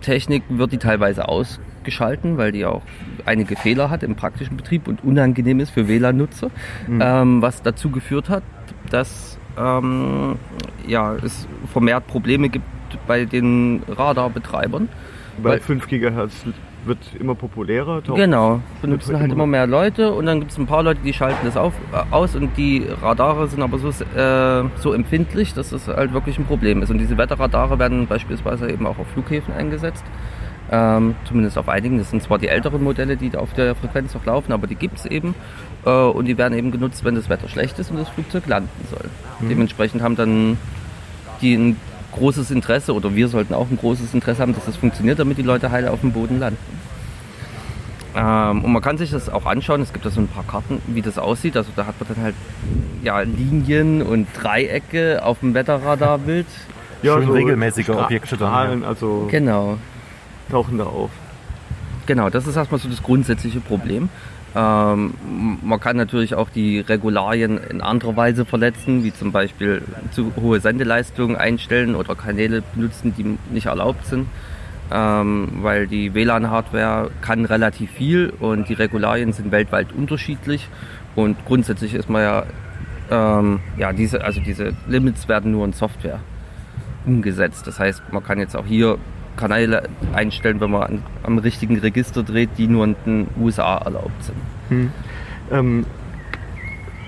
Technik, 0.00 0.42
wird 0.48 0.72
die 0.72 0.78
teilweise 0.78 1.28
ausgeschalten, 1.28 2.38
weil 2.38 2.52
die 2.52 2.64
auch 2.64 2.82
einige 3.24 3.56
Fehler 3.56 3.90
hat 3.90 4.02
im 4.02 4.16
praktischen 4.16 4.56
Betrieb 4.56 4.88
und 4.88 5.04
unangenehm 5.04 5.60
ist 5.60 5.70
für 5.70 5.88
WLAN-Nutzer, 5.88 6.50
mhm. 6.86 7.00
ähm, 7.02 7.42
was 7.42 7.62
dazu 7.62 7.90
geführt 7.90 8.28
hat, 8.28 8.42
dass 8.90 9.38
ähm, 9.58 10.36
ja, 10.86 11.14
es 11.16 11.46
vermehrt 11.72 12.06
Probleme 12.06 12.48
gibt 12.48 12.64
bei 13.06 13.24
den 13.24 13.82
Radarbetreibern. 13.88 14.88
Bei 15.42 15.60
5 15.60 15.86
GHz 15.86 16.46
wird 16.88 16.98
immer 17.18 17.34
populärer. 17.34 18.02
Genau, 18.02 18.60
benutzen 18.82 19.14
halt 19.14 19.26
immer, 19.26 19.34
immer 19.34 19.46
mehr 19.46 19.66
Leute 19.66 20.12
und 20.12 20.26
dann 20.26 20.40
gibt 20.40 20.52
es 20.52 20.58
ein 20.58 20.66
paar 20.66 20.82
Leute, 20.82 21.00
die 21.04 21.12
schalten 21.12 21.44
das 21.44 21.56
auf, 21.56 21.74
äh, 21.92 22.14
aus 22.14 22.34
und 22.34 22.56
die 22.56 22.86
Radare 23.02 23.46
sind 23.48 23.62
aber 23.62 23.78
so, 23.78 23.88
äh, 23.88 24.64
so 24.76 24.92
empfindlich, 24.92 25.54
dass 25.54 25.70
das 25.70 25.88
halt 25.88 26.12
wirklich 26.12 26.38
ein 26.38 26.46
Problem 26.46 26.82
ist. 26.82 26.90
Und 26.90 26.98
diese 26.98 27.16
Wetterradare 27.16 27.78
werden 27.78 28.06
beispielsweise 28.06 28.70
eben 28.70 28.86
auch 28.86 28.98
auf 28.98 29.06
Flughäfen 29.08 29.54
eingesetzt. 29.54 30.04
Ähm, 30.70 31.14
zumindest 31.24 31.56
auf 31.56 31.68
einigen. 31.68 31.96
Das 31.96 32.10
sind 32.10 32.22
zwar 32.22 32.38
die 32.38 32.48
älteren 32.48 32.82
Modelle, 32.82 33.16
die 33.16 33.34
auf 33.36 33.54
der 33.54 33.74
Frequenz 33.74 34.12
noch 34.12 34.26
laufen, 34.26 34.52
aber 34.52 34.66
die 34.66 34.74
gibt 34.74 34.98
es 34.98 35.06
eben. 35.06 35.34
Äh, 35.86 35.90
und 35.90 36.26
die 36.26 36.36
werden 36.36 36.58
eben 36.58 36.70
genutzt, 36.70 37.04
wenn 37.04 37.14
das 37.14 37.30
Wetter 37.30 37.48
schlecht 37.48 37.78
ist 37.78 37.90
und 37.90 37.98
das 37.98 38.08
Flugzeug 38.10 38.46
landen 38.46 38.68
soll. 38.90 39.08
Mhm. 39.40 39.48
Dementsprechend 39.48 40.02
haben 40.02 40.16
dann 40.16 40.58
die 41.40 41.54
ein 41.54 41.76
großes 42.18 42.50
Interesse 42.50 42.94
oder 42.94 43.14
wir 43.14 43.28
sollten 43.28 43.54
auch 43.54 43.70
ein 43.70 43.76
großes 43.76 44.14
Interesse 44.14 44.42
haben, 44.42 44.54
dass 44.54 44.66
das 44.66 44.76
funktioniert, 44.76 45.18
damit 45.18 45.38
die 45.38 45.42
Leute 45.42 45.70
heile 45.70 45.90
auf 45.90 46.00
dem 46.00 46.12
Boden 46.12 46.38
landen. 46.38 46.58
Ähm, 48.16 48.64
und 48.64 48.72
man 48.72 48.82
kann 48.82 48.98
sich 48.98 49.10
das 49.10 49.28
auch 49.28 49.46
anschauen, 49.46 49.80
es 49.82 49.92
gibt 49.92 50.04
da 50.04 50.10
so 50.10 50.20
ein 50.20 50.28
paar 50.28 50.44
Karten, 50.44 50.80
wie 50.86 51.02
das 51.02 51.18
aussieht. 51.18 51.56
Also 51.56 51.70
da 51.76 51.86
hat 51.86 51.94
man 52.00 52.08
dann 52.14 52.24
halt 52.24 52.34
ja, 53.02 53.20
Linien 53.20 54.02
und 54.02 54.26
Dreiecke 54.34 55.24
auf 55.24 55.40
dem 55.40 55.54
Wetterradarbild. 55.54 56.46
Ja, 57.02 57.14
Schön 57.14 57.26
so 57.26 57.32
regelmäßige 57.32 57.90
Objekte 57.90 58.36
dann. 58.36 58.82
Ja. 58.82 58.88
Also 58.88 59.28
genau. 59.30 59.78
Tauchen 60.50 60.78
da 60.78 60.84
auf. 60.84 61.10
Genau, 62.06 62.30
das 62.30 62.46
ist 62.46 62.56
erstmal 62.56 62.80
so 62.80 62.88
das 62.88 63.02
grundsätzliche 63.02 63.60
Problem. 63.60 64.08
Ähm, 64.56 65.14
man 65.62 65.80
kann 65.80 65.96
natürlich 65.96 66.34
auch 66.34 66.48
die 66.48 66.80
Regularien 66.80 67.58
in 67.58 67.80
anderer 67.80 68.16
Weise 68.16 68.44
verletzen, 68.44 69.04
wie 69.04 69.12
zum 69.12 69.30
Beispiel 69.30 69.82
zu 70.10 70.32
hohe 70.36 70.60
Sendeleistungen 70.60 71.36
einstellen 71.36 71.94
oder 71.94 72.14
Kanäle 72.14 72.62
benutzen, 72.74 73.14
die 73.16 73.36
nicht 73.52 73.66
erlaubt 73.66 74.06
sind, 74.06 74.26
ähm, 74.90 75.48
weil 75.60 75.86
die 75.86 76.14
WLAN-Hardware 76.14 77.10
kann 77.20 77.44
relativ 77.44 77.90
viel 77.90 78.32
und 78.40 78.68
die 78.68 78.74
Regularien 78.74 79.32
sind 79.32 79.52
weltweit 79.52 79.92
unterschiedlich 79.92 80.68
und 81.14 81.36
grundsätzlich 81.44 81.94
ist 81.94 82.08
man 82.08 82.22
ja, 82.22 82.42
ähm, 83.10 83.60
ja 83.76 83.92
diese, 83.92 84.24
also 84.24 84.40
diese 84.40 84.72
Limits 84.86 85.28
werden 85.28 85.52
nur 85.52 85.66
in 85.66 85.74
Software 85.74 86.20
umgesetzt. 87.04 87.66
Das 87.66 87.78
heißt, 87.78 88.02
man 88.12 88.22
kann 88.22 88.38
jetzt 88.38 88.56
auch 88.56 88.66
hier 88.66 88.98
Kanäle 89.38 89.88
einstellen, 90.12 90.60
wenn 90.60 90.70
man 90.70 90.82
an, 90.82 91.02
am 91.22 91.38
richtigen 91.38 91.78
Register 91.78 92.22
dreht, 92.22 92.50
die 92.58 92.66
nur 92.66 92.84
in 92.84 92.96
den 93.06 93.28
USA 93.40 93.78
erlaubt 93.78 94.22
sind. 94.22 94.36
Hm. 94.68 94.92
Ähm, 95.50 95.86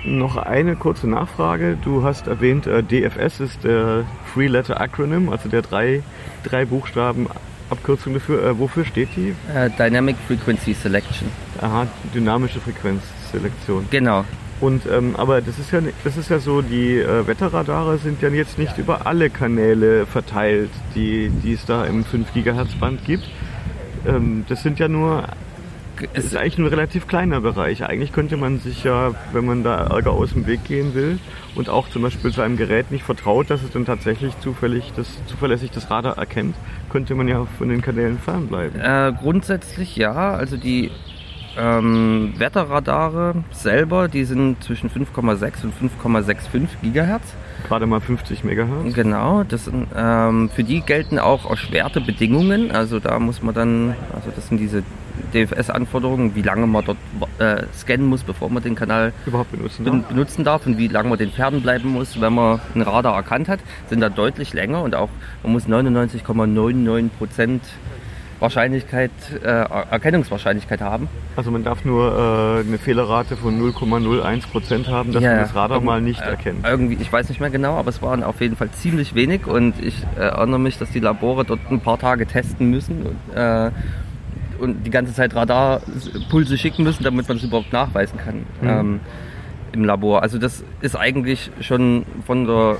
noch 0.04 0.38
eine 0.38 0.76
kurze 0.76 1.08
Nachfrage. 1.08 1.76
Du 1.82 2.02
hast 2.04 2.26
erwähnt, 2.26 2.66
äh, 2.66 2.82
DFS 2.82 3.40
ist 3.40 3.64
der 3.64 4.04
Three 4.32 4.46
Letter 4.46 4.80
Acronym, 4.80 5.28
also 5.28 5.48
der 5.48 5.60
drei, 5.62 6.02
drei 6.42 6.64
Buchstaben 6.64 7.26
Abkürzung 7.68 8.14
dafür. 8.14 8.44
Äh, 8.44 8.58
wofür 8.58 8.84
steht 8.84 9.10
die? 9.16 9.34
Äh, 9.54 9.70
Dynamic 9.78 10.16
Frequency 10.26 10.74
Selection. 10.74 11.28
Aha, 11.60 11.86
dynamische 12.14 12.60
Frequenzselektion. 12.60 13.86
Genau. 13.90 14.24
Und 14.60 14.82
ähm, 14.86 15.16
aber 15.16 15.40
das 15.40 15.58
ist 15.58 15.72
ja 15.72 15.80
das 16.04 16.16
ist 16.16 16.28
ja 16.28 16.38
so, 16.38 16.60
die 16.60 16.98
äh, 16.98 17.26
Wetterradare 17.26 17.96
sind 17.98 18.20
ja 18.20 18.28
jetzt 18.28 18.58
nicht 18.58 18.76
über 18.76 19.06
alle 19.06 19.30
Kanäle 19.30 20.04
verteilt, 20.06 20.70
die, 20.94 21.30
die 21.42 21.54
es 21.54 21.64
da 21.64 21.86
im 21.86 22.04
5 22.04 22.34
GHz 22.34 22.74
Band 22.74 23.04
gibt. 23.04 23.24
Ähm, 24.06 24.44
das 24.48 24.62
sind 24.62 24.78
ja 24.78 24.88
nur 24.88 25.24
es 26.12 26.24
ist 26.24 26.36
eigentlich 26.36 26.58
ein 26.58 26.66
relativ 26.66 27.06
kleiner 27.06 27.40
Bereich. 27.40 27.84
Eigentlich 27.84 28.12
könnte 28.12 28.36
man 28.36 28.58
sich 28.58 28.84
ja, 28.84 29.12
wenn 29.32 29.44
man 29.44 29.62
da 29.62 29.86
Ärger 29.86 30.12
aus 30.12 30.32
dem 30.32 30.46
Weg 30.46 30.64
gehen 30.64 30.94
will 30.94 31.18
und 31.54 31.68
auch 31.68 31.88
zum 31.88 32.02
Beispiel 32.02 32.32
seinem 32.32 32.56
Gerät 32.56 32.90
nicht 32.90 33.04
vertraut, 33.04 33.50
dass 33.50 33.62
es 33.62 33.70
dann 33.70 33.84
tatsächlich 33.84 34.38
zufällig 34.40 34.92
das, 34.96 35.08
zuverlässig 35.26 35.70
das 35.70 35.90
Radar 35.90 36.18
erkennt, 36.18 36.56
könnte 36.90 37.14
man 37.14 37.28
ja 37.28 37.46
von 37.58 37.68
den 37.68 37.82
Kanälen 37.82 38.18
fernbleiben. 38.18 38.80
Äh, 38.80 39.12
grundsätzlich 39.20 39.96
ja. 39.96 40.30
Also 40.32 40.56
die 40.56 40.90
ähm, 41.58 42.34
Wetterradare 42.36 43.34
selber, 43.50 44.08
die 44.08 44.24
sind 44.24 44.62
zwischen 44.62 44.90
5,6 44.90 45.64
und 45.64 45.74
5,65 46.02 46.68
Gigahertz. 46.82 47.34
Gerade 47.66 47.86
mal 47.86 48.00
50 48.00 48.44
Megahertz. 48.44 48.94
Genau, 48.94 49.44
das 49.44 49.66
sind, 49.66 49.88
ähm, 49.94 50.50
für 50.50 50.64
die 50.64 50.80
gelten 50.80 51.18
auch 51.18 51.48
erschwerte 51.48 52.00
Bedingungen. 52.00 52.70
Also 52.70 52.98
da 52.98 53.18
muss 53.18 53.42
man 53.42 53.54
dann, 53.54 53.94
also 54.14 54.30
das 54.34 54.48
sind 54.48 54.58
diese 54.58 54.82
DFS-Anforderungen, 55.34 56.34
wie 56.34 56.42
lange 56.42 56.66
man 56.66 56.84
dort 56.84 56.98
äh, 57.38 57.64
scannen 57.76 58.06
muss, 58.06 58.22
bevor 58.22 58.50
man 58.50 58.62
den 58.62 58.74
Kanal 58.74 59.12
überhaupt 59.26 59.52
benutzen 59.52 59.84
darf. 59.84 60.08
benutzen 60.08 60.44
darf 60.44 60.66
und 60.66 60.78
wie 60.78 60.88
lange 60.88 61.10
man 61.10 61.18
den 61.18 61.30
fernbleiben 61.30 61.90
muss, 61.90 62.20
wenn 62.20 62.34
man 62.34 62.60
ein 62.74 62.82
Radar 62.82 63.14
erkannt 63.14 63.48
hat, 63.48 63.60
sind 63.88 64.00
da 64.00 64.08
deutlich 64.08 64.52
länger 64.52 64.82
und 64.82 64.94
auch 64.94 65.10
man 65.42 65.52
muss 65.52 65.66
99,99 65.66 67.08
Prozent 67.18 67.62
,99 67.62 67.68
Wahrscheinlichkeit, 68.40 69.10
äh, 69.42 69.46
Erkennungswahrscheinlichkeit 69.46 70.80
haben. 70.80 71.08
Also 71.36 71.50
man 71.50 71.62
darf 71.62 71.84
nur 71.84 72.08
äh, 72.08 72.66
eine 72.66 72.78
Fehlerrate 72.78 73.36
von 73.36 73.60
0,01% 73.60 74.88
haben, 74.88 75.12
dass 75.12 75.22
ja, 75.22 75.30
man 75.30 75.40
das 75.40 75.54
Radar 75.54 75.76
Irgend, 75.76 75.86
mal 75.86 76.00
nicht 76.00 76.22
äh, 76.22 76.30
erkennt. 76.30 76.66
Irgendwie, 76.66 76.96
ich 77.00 77.12
weiß 77.12 77.28
nicht 77.28 77.40
mehr 77.40 77.50
genau, 77.50 77.76
aber 77.76 77.90
es 77.90 78.00
waren 78.00 78.22
auf 78.22 78.40
jeden 78.40 78.56
Fall 78.56 78.70
ziemlich 78.70 79.14
wenig 79.14 79.46
und 79.46 79.74
ich 79.82 80.06
erinnere 80.16 80.58
mich, 80.58 80.78
dass 80.78 80.90
die 80.90 81.00
Labore 81.00 81.44
dort 81.44 81.60
ein 81.70 81.80
paar 81.80 81.98
Tage 81.98 82.26
testen 82.26 82.70
müssen 82.70 83.02
und, 83.02 83.36
äh, 83.36 83.70
und 84.58 84.86
die 84.86 84.90
ganze 84.90 85.12
Zeit 85.12 85.34
Radarpulse 85.34 86.56
schicken 86.56 86.82
müssen, 86.82 87.04
damit 87.04 87.28
man 87.28 87.36
es 87.36 87.44
überhaupt 87.44 87.72
nachweisen 87.72 88.18
kann 88.18 88.46
mhm. 88.62 88.68
ähm, 88.68 89.00
im 89.72 89.84
Labor. 89.84 90.22
Also 90.22 90.38
das 90.38 90.64
ist 90.80 90.96
eigentlich 90.96 91.50
schon 91.60 92.04
von 92.26 92.46
der 92.46 92.78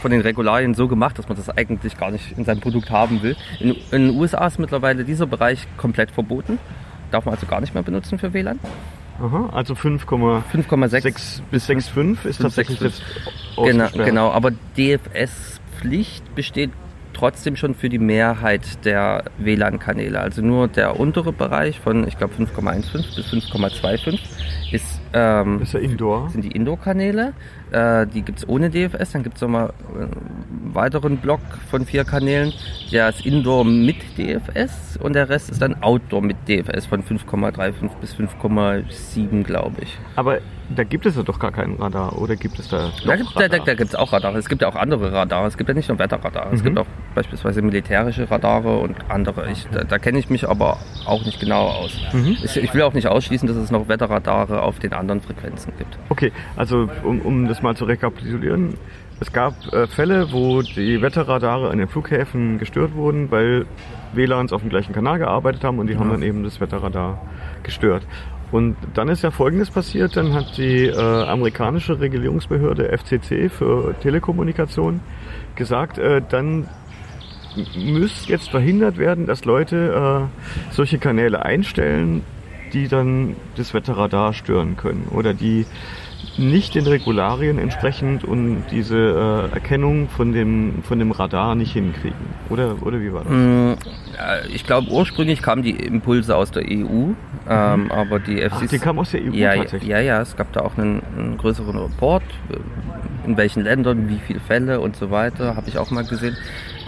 von 0.00 0.10
den 0.10 0.20
Regularien 0.20 0.74
so 0.74 0.88
gemacht, 0.88 1.18
dass 1.18 1.28
man 1.28 1.36
das 1.36 1.48
eigentlich 1.50 1.96
gar 1.98 2.10
nicht 2.10 2.36
in 2.36 2.44
seinem 2.44 2.60
Produkt 2.60 2.90
haben 2.90 3.22
will. 3.22 3.36
In, 3.60 3.76
in 3.90 4.08
den 4.08 4.10
USA 4.10 4.46
ist 4.46 4.58
mittlerweile 4.58 5.04
dieser 5.04 5.26
Bereich 5.26 5.66
komplett 5.76 6.10
verboten. 6.10 6.58
Darf 7.10 7.24
man 7.24 7.34
also 7.34 7.46
gar 7.46 7.60
nicht 7.60 7.74
mehr 7.74 7.82
benutzen 7.82 8.18
für 8.18 8.32
WLAN. 8.32 8.60
Aha, 9.20 9.50
also 9.52 9.74
5,6 9.74 11.40
bis 11.50 11.68
6,5 11.68 12.24
ist 12.24 12.40
tatsächlich 12.40 12.80
jetzt 12.80 13.02
genau, 13.56 13.88
genau, 13.92 14.30
aber 14.30 14.50
DFS-Pflicht 14.78 16.34
besteht 16.34 16.70
trotzdem 17.12 17.56
schon 17.56 17.74
für 17.74 17.90
die 17.90 17.98
Mehrheit 17.98 18.84
der 18.86 19.24
WLAN-Kanäle. 19.36 20.18
Also 20.18 20.40
nur 20.40 20.68
der 20.68 20.98
untere 20.98 21.32
Bereich 21.32 21.78
von, 21.80 22.08
ich 22.08 22.16
glaube, 22.16 22.34
5,15 22.34 23.14
bis 23.14 23.26
5,25 23.26 24.18
ist, 24.72 24.99
ähm, 25.12 25.60
ist 25.62 25.72
ja 25.72 25.80
Indoor. 25.80 26.30
sind 26.30 26.44
die 26.44 26.52
Indoor-Kanäle. 26.52 27.32
Äh, 27.72 28.06
die 28.06 28.22
gibt 28.22 28.38
es 28.38 28.48
ohne 28.48 28.70
DFS. 28.70 29.12
Dann 29.12 29.22
gibt 29.22 29.36
es 29.36 29.42
nochmal 29.42 29.72
einen 29.94 30.74
weiteren 30.74 31.16
Block 31.16 31.40
von 31.70 31.84
vier 31.84 32.04
Kanälen. 32.04 32.52
Der 32.92 33.08
ist 33.08 33.24
Indoor 33.24 33.64
mit 33.64 33.96
DFS 34.18 34.96
und 34.98 35.14
der 35.14 35.28
Rest 35.28 35.50
ist 35.50 35.62
dann 35.62 35.82
Outdoor 35.82 36.22
mit 36.22 36.36
DFS 36.48 36.86
von 36.86 37.02
5,35 37.02 37.90
bis 38.00 38.14
5,7, 38.14 39.42
glaube 39.42 39.82
ich. 39.82 39.98
Aber 40.16 40.38
da 40.74 40.84
gibt 40.84 41.04
es 41.06 41.16
ja 41.16 41.22
doch 41.22 41.38
gar 41.38 41.50
keinen 41.50 41.76
Radar, 41.76 42.16
oder 42.16 42.36
gibt 42.36 42.58
es 42.58 42.68
da? 42.68 42.90
Da 43.04 43.16
gibt 43.16 43.30
da, 43.34 43.48
da, 43.48 43.58
da 43.58 43.72
es 43.72 43.94
auch 43.94 44.12
Radar. 44.12 44.34
Es 44.36 44.48
gibt 44.48 44.62
ja 44.62 44.68
auch 44.68 44.76
andere 44.76 45.12
Radare. 45.12 45.48
Es 45.48 45.56
gibt 45.56 45.68
ja 45.68 45.74
nicht 45.74 45.88
nur 45.88 45.98
Wetterradar. 45.98 46.46
Mhm. 46.46 46.54
Es 46.54 46.62
gibt 46.62 46.78
auch 46.78 46.86
beispielsweise 47.14 47.62
militärische 47.62 48.30
Radare 48.30 48.78
und 48.78 48.96
andere. 49.08 49.50
Ich, 49.50 49.66
da, 49.72 49.82
da 49.82 49.98
kenne 49.98 50.18
ich 50.18 50.30
mich 50.30 50.48
aber 50.48 50.78
auch 51.06 51.24
nicht 51.24 51.40
genau 51.40 51.66
aus. 51.66 51.98
Mhm. 52.12 52.36
Ich, 52.42 52.56
ich, 52.56 52.74
will 52.74 52.82
auch 52.82 52.94
nicht 52.94 53.08
ausschließen, 53.08 53.48
dass 53.48 53.56
es 53.56 53.70
noch 53.70 53.88
Wetterradare 53.88 54.62
auf 54.62 54.78
den 54.78 54.92
anderen 55.00 55.20
Frequenzen 55.20 55.72
gibt. 55.78 55.98
Okay, 56.08 56.32
also 56.56 56.88
um, 57.02 57.20
um 57.20 57.48
das 57.48 57.62
mal 57.62 57.74
zu 57.74 57.84
rekapitulieren. 57.84 58.74
Es 59.20 59.32
gab 59.32 59.54
äh, 59.72 59.86
Fälle, 59.86 60.32
wo 60.32 60.62
die 60.62 61.02
Wetterradare 61.02 61.70
an 61.70 61.78
den 61.78 61.88
Flughäfen 61.88 62.58
gestört 62.58 62.94
wurden, 62.94 63.30
weil 63.30 63.66
WLANs 64.14 64.52
auf 64.52 64.62
dem 64.62 64.70
gleichen 64.70 64.94
Kanal 64.94 65.18
gearbeitet 65.18 65.62
haben 65.62 65.78
und 65.78 65.88
die 65.88 65.92
ja. 65.92 65.98
haben 65.98 66.10
dann 66.10 66.22
eben 66.22 66.42
das 66.42 66.60
Wetterradar 66.60 67.20
gestört. 67.62 68.06
Und 68.52 68.76
dann 68.94 69.08
ist 69.08 69.22
ja 69.22 69.30
Folgendes 69.30 69.70
passiert, 69.70 70.16
dann 70.16 70.32
hat 70.32 70.56
die 70.56 70.86
äh, 70.86 70.96
amerikanische 70.96 72.00
Regulierungsbehörde 72.00 72.96
FCC 72.96 73.48
für 73.48 73.94
Telekommunikation 74.00 75.00
gesagt, 75.54 75.98
äh, 75.98 76.20
dann 76.28 76.66
muss 77.76 78.28
jetzt 78.28 78.50
verhindert 78.50 78.98
werden, 78.98 79.26
dass 79.26 79.44
Leute 79.44 80.28
äh, 80.70 80.74
solche 80.74 80.98
Kanäle 80.98 81.44
einstellen, 81.44 82.22
die 82.72 82.88
dann 82.88 83.36
das 83.56 83.74
Wetterradar 83.74 84.32
stören 84.32 84.76
können 84.76 85.08
oder 85.10 85.34
die 85.34 85.66
nicht 86.36 86.74
den 86.74 86.86
Regularien 86.86 87.58
entsprechend 87.58 88.24
und 88.24 88.64
diese 88.70 89.48
äh, 89.50 89.54
Erkennung 89.54 90.08
von 90.08 90.32
dem, 90.32 90.82
von 90.82 90.98
dem 90.98 91.12
Radar 91.12 91.54
nicht 91.54 91.72
hinkriegen. 91.72 92.18
Oder, 92.48 92.76
oder 92.82 93.00
wie 93.00 93.12
war 93.12 93.24
das? 93.24 93.32
Mm, 93.32 93.72
ich 94.54 94.64
glaube, 94.64 94.90
ursprünglich 94.90 95.42
kamen 95.42 95.62
die 95.62 95.70
Impulse 95.70 96.36
aus 96.36 96.50
der 96.50 96.64
EU, 96.64 97.08
mhm. 97.08 97.16
ähm, 97.48 97.90
aber 97.90 98.18
die 98.18 98.40
FCC... 98.40 98.52
Ach, 98.52 98.68
die 98.68 98.78
kamen 98.78 98.98
aus 98.98 99.10
der 99.10 99.22
EU 99.22 99.32
ja, 99.32 99.54
tatsächlich? 99.54 99.90
Ja, 99.90 100.00
ja, 100.00 100.20
es 100.20 100.36
gab 100.36 100.52
da 100.52 100.60
auch 100.60 100.76
einen, 100.76 101.02
einen 101.16 101.36
größeren 101.36 101.76
Report, 101.76 102.22
in 103.26 103.36
welchen 103.36 103.62
Ländern, 103.62 104.08
wie 104.08 104.18
viele 104.26 104.40
Fälle 104.40 104.80
und 104.80 104.96
so 104.96 105.10
weiter, 105.10 105.56
habe 105.56 105.68
ich 105.68 105.78
auch 105.78 105.90
mal 105.90 106.04
gesehen. 106.04 106.36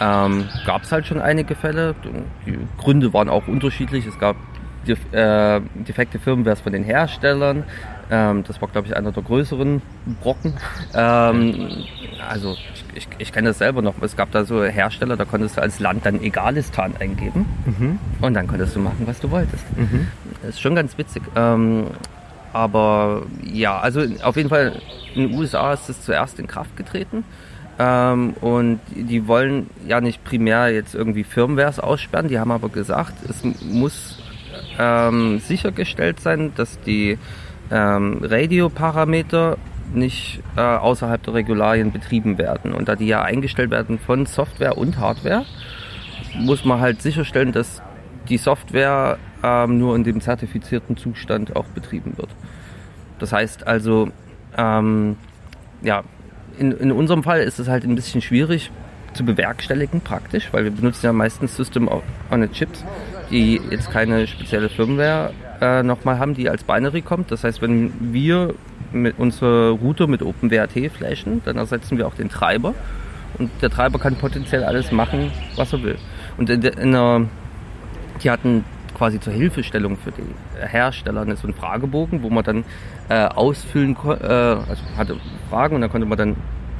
Ähm, 0.00 0.48
gab 0.66 0.82
es 0.82 0.92
halt 0.92 1.06
schon 1.06 1.20
einige 1.20 1.54
Fälle. 1.54 1.94
Die 2.46 2.58
Gründe 2.78 3.12
waren 3.12 3.28
auch 3.28 3.46
unterschiedlich. 3.48 4.06
Es 4.06 4.18
gab 4.18 4.36
äh, 4.88 5.60
defekte 5.74 6.18
Firmware 6.18 6.56
von 6.56 6.72
den 6.72 6.84
Herstellern. 6.84 7.64
Ähm, 8.10 8.44
das 8.46 8.60
war, 8.60 8.68
glaube 8.68 8.86
ich, 8.88 8.96
einer 8.96 9.12
der 9.12 9.22
größeren 9.22 9.80
Brocken. 10.22 10.54
Ähm, 10.94 11.84
also 12.28 12.56
ich, 12.74 12.84
ich, 12.94 13.08
ich 13.18 13.32
kenne 13.32 13.48
das 13.48 13.58
selber 13.58 13.82
noch. 13.82 13.94
Es 14.02 14.16
gab 14.16 14.30
da 14.32 14.44
so 14.44 14.62
Hersteller, 14.62 15.16
da 15.16 15.24
konntest 15.24 15.56
du 15.56 15.62
als 15.62 15.80
Land 15.80 16.04
dann 16.04 16.22
Egalistan 16.22 16.94
eingeben 16.98 17.46
mhm. 17.64 17.98
und 18.20 18.34
dann 18.34 18.46
konntest 18.46 18.76
du 18.76 18.80
machen, 18.80 19.06
was 19.06 19.20
du 19.20 19.30
wolltest. 19.30 19.64
Mhm. 19.76 20.08
Das 20.42 20.50
ist 20.50 20.60
schon 20.60 20.74
ganz 20.74 20.98
witzig. 20.98 21.22
Ähm, 21.36 21.86
aber 22.52 23.22
ja, 23.42 23.78
also 23.78 24.02
auf 24.22 24.36
jeden 24.36 24.50
Fall 24.50 24.80
in 25.14 25.28
den 25.28 25.38
USA 25.38 25.72
ist 25.72 25.88
es 25.88 26.02
zuerst 26.02 26.38
in 26.38 26.46
Kraft 26.46 26.76
getreten. 26.76 27.24
Ähm, 27.78 28.34
und 28.40 28.80
die 28.90 29.26
wollen 29.26 29.70
ja 29.86 30.00
nicht 30.00 30.22
primär 30.24 30.68
jetzt 30.68 30.94
irgendwie 30.94 31.24
Firmwares 31.24 31.80
aussperren, 31.80 32.28
die 32.28 32.38
haben 32.38 32.50
aber 32.50 32.68
gesagt, 32.68 33.14
es 33.28 33.42
muss 33.62 34.21
ähm, 34.78 35.38
sichergestellt 35.38 36.20
sein, 36.20 36.52
dass 36.56 36.80
die 36.80 37.18
ähm, 37.70 38.18
Radioparameter 38.22 39.58
nicht 39.94 40.42
äh, 40.56 40.60
außerhalb 40.60 41.22
der 41.22 41.34
Regularien 41.34 41.92
betrieben 41.92 42.38
werden. 42.38 42.72
Und 42.72 42.88
da 42.88 42.96
die 42.96 43.06
ja 43.06 43.22
eingestellt 43.22 43.70
werden 43.70 43.98
von 43.98 44.26
Software 44.26 44.78
und 44.78 44.98
Hardware, 44.98 45.44
muss 46.38 46.64
man 46.64 46.80
halt 46.80 47.02
sicherstellen, 47.02 47.52
dass 47.52 47.82
die 48.28 48.38
Software 48.38 49.18
ähm, 49.42 49.78
nur 49.78 49.96
in 49.96 50.04
dem 50.04 50.20
zertifizierten 50.20 50.96
Zustand 50.96 51.56
auch 51.56 51.66
betrieben 51.66 52.16
wird. 52.16 52.30
Das 53.18 53.32
heißt 53.32 53.66
also, 53.66 54.08
ähm, 54.56 55.16
ja, 55.82 56.02
in, 56.58 56.72
in 56.72 56.92
unserem 56.92 57.22
Fall 57.22 57.40
ist 57.40 57.58
es 57.58 57.68
halt 57.68 57.84
ein 57.84 57.94
bisschen 57.94 58.20
schwierig 58.22 58.70
zu 59.14 59.24
bewerkstelligen 59.24 60.00
praktisch, 60.00 60.48
weil 60.52 60.64
wir 60.64 60.70
benutzen 60.70 61.06
ja 61.06 61.12
meistens 61.12 61.56
System 61.56 61.88
on 61.88 62.42
a 62.42 62.46
Chips 62.46 62.84
die 63.32 63.60
jetzt 63.70 63.90
keine 63.90 64.26
spezielle 64.26 64.68
Firmware 64.68 65.32
äh, 65.60 65.82
nochmal 65.82 66.18
haben, 66.18 66.34
die 66.34 66.48
als 66.48 66.62
Binary 66.62 67.02
kommt. 67.02 67.30
Das 67.30 67.42
heißt, 67.44 67.62
wenn 67.62 67.92
wir 68.12 68.54
mit 68.92 69.18
unsere 69.18 69.70
Router 69.70 70.06
mit 70.06 70.22
OpenWrt 70.22 70.92
flashen, 70.94 71.40
dann 71.44 71.56
ersetzen 71.56 71.98
wir 71.98 72.06
auch 72.06 72.14
den 72.14 72.28
Treiber 72.28 72.74
und 73.38 73.50
der 73.62 73.70
Treiber 73.70 73.98
kann 73.98 74.16
potenziell 74.16 74.64
alles 74.64 74.92
machen, 74.92 75.30
was 75.56 75.72
er 75.72 75.82
will. 75.82 75.96
Und 76.36 76.50
in, 76.50 76.60
der, 76.60 76.76
in 76.78 76.92
der, 76.92 77.26
die 78.22 78.30
hatten 78.30 78.64
quasi 78.96 79.18
zur 79.18 79.32
Hilfestellung 79.32 79.96
für 79.96 80.12
die 80.12 80.22
Hersteller 80.60 81.24
so 81.36 81.46
einen 81.46 81.54
Fragebogen, 81.54 82.22
wo 82.22 82.30
man 82.30 82.44
dann 82.44 82.64
äh, 83.08 83.24
ausfüllen 83.24 83.94
konnte, 83.94 84.24
äh, 84.24 84.70
also 84.70 84.82
hatte 84.96 85.16
Fragen 85.48 85.74
und 85.76 85.80
dann 85.80 85.90
konnte 85.90 86.06
man 86.06 86.18
dann 86.18 86.36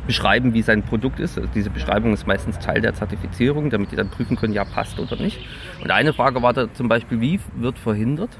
beschreiben, 0.06 0.52
wie 0.52 0.62
sein 0.62 0.82
Produkt 0.82 1.20
ist. 1.20 1.38
Also 1.38 1.48
diese 1.54 1.70
Beschreibung 1.70 2.12
ist 2.12 2.26
meistens 2.26 2.58
Teil 2.58 2.80
der 2.80 2.94
Zertifizierung, 2.94 3.70
damit 3.70 3.92
die 3.92 3.96
dann 3.96 4.08
prüfen 4.08 4.36
können, 4.36 4.52
ja, 4.52 4.64
passt 4.64 4.98
oder 4.98 5.16
nicht. 5.16 5.40
Und 5.82 5.90
eine 5.90 6.12
Frage 6.12 6.42
war 6.42 6.52
da 6.52 6.72
zum 6.72 6.88
Beispiel, 6.88 7.20
wie 7.20 7.40
wird 7.56 7.78
verhindert, 7.78 8.30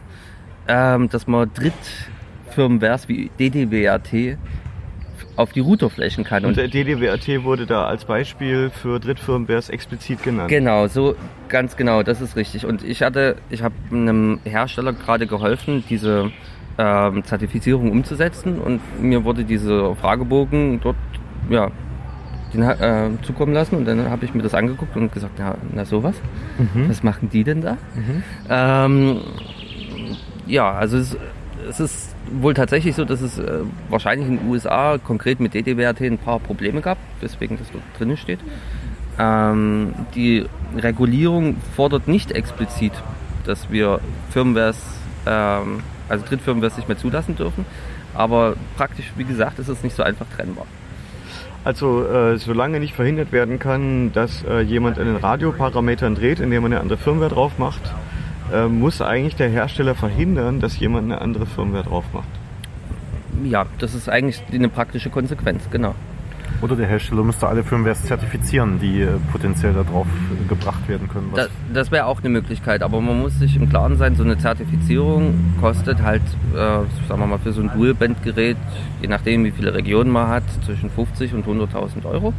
ähm, 0.69 1.09
dass 1.09 1.27
man 1.27 1.51
Drittfirmenwares 1.53 3.09
wie 3.09 3.31
DDWRT 3.39 4.39
auf 5.35 5.53
die 5.53 5.61
Routerflächen 5.61 6.25
kann. 6.25 6.45
Und 6.45 6.57
der 6.57 6.69
DDWRT 6.69 7.43
wurde 7.43 7.67
da 7.67 7.87
als 7.87 8.05
Beispiel 8.05 8.71
für 8.71 9.01
Drittfirmwares 9.01 9.71
explizit 9.71 10.23
genannt. 10.23 10.51
Genau, 10.51 10.87
so 10.87 11.17
ganz 11.49 11.77
genau, 11.77 12.03
das 12.03 12.21
ist 12.21 12.37
richtig. 12.37 12.65
Und 12.67 12.85
ich 12.85 13.03
hatte, 13.03 13.37
ich 13.51 13.63
habe 13.63 13.75
einem 13.91 14.41
Hersteller 14.45 14.93
gerade 14.93 15.27
geholfen, 15.27 15.83
diese 15.89 16.31
ähm, 16.79 17.25
Zertifizierung 17.25 17.91
umzusetzen 17.91 18.59
und 18.59 18.81
mir 19.03 19.25
wurde 19.25 19.45
dieser 19.45 19.97
Fragebogen 19.97 20.81
dort 20.81 20.97
ja, 21.51 21.71
den, 22.53 22.63
äh, 22.63 23.11
zukommen 23.23 23.53
lassen 23.55 23.77
und 23.77 23.85
dann 23.87 24.09
habe 24.11 24.25
ich 24.25 24.35
mir 24.35 24.43
das 24.43 24.55
angeguckt 24.55 24.97
und 24.97 25.13
gesagt, 25.13 25.39
ja, 25.39 25.55
na 25.73 25.85
sowas, 25.85 26.15
Mhm. 26.59 26.89
was 26.89 27.03
machen 27.03 27.29
die 27.31 27.45
denn 27.45 27.61
da? 27.61 27.77
Ähm, 28.49 29.21
ja, 30.47 30.73
also 30.73 30.97
es, 30.99 31.17
es 31.69 31.81
ist 31.81 32.15
wohl 32.41 32.55
tatsächlich 32.55 32.95
so, 32.95 33.05
dass 33.05 33.21
es 33.21 33.39
äh, 33.39 33.61
wahrscheinlich 33.89 34.29
in 34.29 34.39
den 34.39 34.49
USA 34.49 34.99
konkret 34.99 35.41
mit 35.41 35.55
DDWRT 35.55 36.03
ein 36.03 36.19
paar 36.19 36.39
Probleme 36.41 36.81
gab, 36.81 36.99
weswegen 37.21 37.59
das 37.59 37.71
dort 37.73 37.85
drinnen 37.99 38.17
steht. 38.17 38.41
Ähm, 39.19 39.95
die 40.15 40.47
Regulierung 40.77 41.57
fordert 41.77 42.09
nicht 42.09 42.33
explizit, 42.33 42.93
dass 43.45 43.71
wir 43.71 44.01
Firmwares, 44.31 44.79
ähm, 45.27 45.81
also 46.09 46.25
Drittfirmwares 46.27 46.77
nicht 46.77 46.89
mehr 46.89 46.99
zulassen 46.99 47.37
dürfen. 47.37 47.65
Aber 48.15 48.55
praktisch, 48.77 49.13
wie 49.17 49.25
gesagt, 49.25 49.59
ist 49.59 49.69
es 49.69 49.83
nicht 49.83 49.97
so 49.97 50.03
einfach 50.03 50.27
trennbar. 50.37 50.67
Also 51.65 52.05
äh, 52.07 52.39
solange 52.39 52.81
nicht 52.81 52.95
verhindert 52.95 53.31
werden 53.31 53.59
kann, 53.59 54.13
dass 54.13 54.45
äh, 54.45 54.61
jemand 54.61 54.99
an 54.99 55.07
den 55.07 55.17
Radioparametern 55.17 56.17
dreht, 56.17 56.41
indem 56.41 56.63
man 56.63 56.73
eine 56.73 56.81
andere 56.81 56.99
Firmware 56.99 57.31
drauf 57.31 57.59
macht, 57.59 57.83
äh, 58.53 58.67
muss 58.67 59.01
eigentlich 59.01 59.37
der 59.37 59.49
Hersteller 59.49 59.95
verhindern, 59.95 60.61
dass 60.61 60.79
jemand 60.79 61.05
eine 61.05 61.21
andere 61.21 61.47
Firmware 61.47 61.85
drauf 61.85 62.05
macht. 62.13 62.29
Ja, 63.45 63.67
das 63.79 63.95
ist 63.95 64.09
eigentlich 64.09 64.43
eine 64.53 64.69
praktische 64.69 65.11
Konsequenz, 65.11 65.69
genau. 65.71 65.95
Oder 66.61 66.77
der 66.77 66.87
Hersteller 66.87 67.25
müsste 67.25 67.49
alle 67.49 67.65
Firmwares 67.65 68.05
zertifizieren, 68.05 68.79
die 68.79 69.03
äh, 69.03 69.09
potenziell 69.31 69.73
da 69.73 69.83
drauf 69.83 70.07
äh, 70.07 70.49
gebracht 70.49 70.89
werden 70.89 71.09
können. 71.09 71.31
Da, 71.35 71.47
das 71.73 71.91
wäre 71.91 72.07
auch 72.07 72.21
eine 72.21 72.29
Möglichkeit, 72.29 72.83
aber 72.83 73.01
man 73.01 73.21
muss 73.21 73.39
sich 73.39 73.57
im 73.57 73.69
Klaren 73.69 73.97
sein, 73.97 74.15
so 74.15 74.23
eine 74.23 74.39
Zertifizierung 74.39 75.55
kostet 75.61 76.03
halt, 76.03 76.23
äh, 76.53 76.57
sagen 76.57 76.87
wir 77.09 77.27
mal, 77.27 77.39
für 77.39 77.53
so 77.53 77.63
ein 77.63 77.71
Dual-Band-Gerät, 77.75 78.57
je 79.01 79.09
nachdem 79.09 79.45
wie 79.45 79.51
viele 79.51 79.75
Regionen 79.75 80.11
man 80.11 80.29
hat, 80.29 80.45
zwischen 80.65 80.91
50 80.91 81.35
und 81.35 81.47
100.000 81.47 82.05
Euro. 82.05 82.33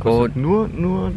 Kostet 0.00 0.36
Und 0.36 0.42
nur, 0.42 0.68
nur 0.68 1.12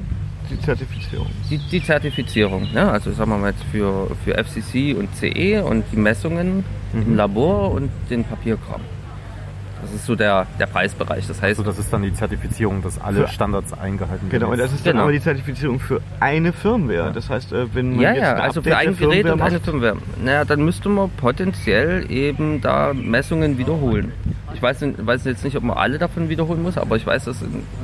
die 0.50 0.60
Zertifizierung. 0.60 1.28
die, 1.50 1.58
die 1.58 1.84
Zertifizierung, 1.84 2.68
ne? 2.74 2.92
also 2.92 3.12
sagen 3.12 3.32
wir 3.32 3.38
mal 3.38 3.52
jetzt 3.52 3.64
für, 3.72 4.08
für 4.26 4.34
FCC 4.44 4.96
und 4.98 5.10
CE 5.16 5.64
und 5.64 5.84
die 5.92 5.98
Messungen 5.98 6.64
im 6.94 7.16
Labor 7.16 7.72
und 7.72 7.90
den 8.10 8.24
Papierkram. 8.24 8.82
Das 9.82 9.94
ist 9.94 10.06
so 10.06 10.16
der, 10.16 10.46
der 10.60 10.66
Preisbereich. 10.68 11.28
Das 11.28 11.42
heißt, 11.42 11.60
Also 11.60 11.64
das 11.64 11.80
ist 11.80 11.92
dann 11.92 12.02
die 12.04 12.14
Zertifizierung, 12.14 12.82
dass 12.84 13.00
alle 13.02 13.22
Für- 13.26 13.28
Standards 13.30 13.74
eingehalten 13.74 14.30
Genau, 14.30 14.48
und 14.48 14.52
werden. 14.52 14.62
das 14.62 14.74
ist 14.74 14.86
dann 14.86 14.94
Genau. 14.94 15.04
aber 15.04 15.12
die 15.12 15.22
Zertifizierung 15.22 15.80
für 15.80 16.02
eine 16.20 16.54
Firmware. 16.54 17.12
Das 17.14 17.30
heißt, 17.30 17.52
äh, 17.54 17.74
wenn 17.74 17.92
man 17.92 18.00
Ja, 18.02 18.12
jetzt 18.14 18.22
ja, 18.22 18.34
ein 18.36 18.42
also 18.42 18.60
Update 18.60 18.74
für 18.74 18.78
ein 18.80 18.98
Gerät 18.98 19.26
Firmware 19.26 19.34
und 19.34 19.42
eine 19.42 19.60
Firmware. 19.60 19.98
Naja, 20.24 20.46
dann 20.46 20.64
müsste 20.64 20.90
man 20.90 21.10
potenziell 21.12 22.10
eben 22.12 22.62
da 22.62 22.94
Messungen 22.94 23.58
wiederholen. 23.58 24.12
Ich 24.54 24.62
weiß, 24.62 24.84
weiß 24.98 25.24
jetzt 25.26 25.44
nicht, 25.44 25.56
ob 25.58 25.64
man 25.64 25.78
alle 25.78 25.98
davon 25.98 26.30
wiederholen 26.30 26.62
muss, 26.62 26.78
aber 26.78 26.96
ich 26.98 27.06
weiß, 27.06 27.26
dass 27.26 27.38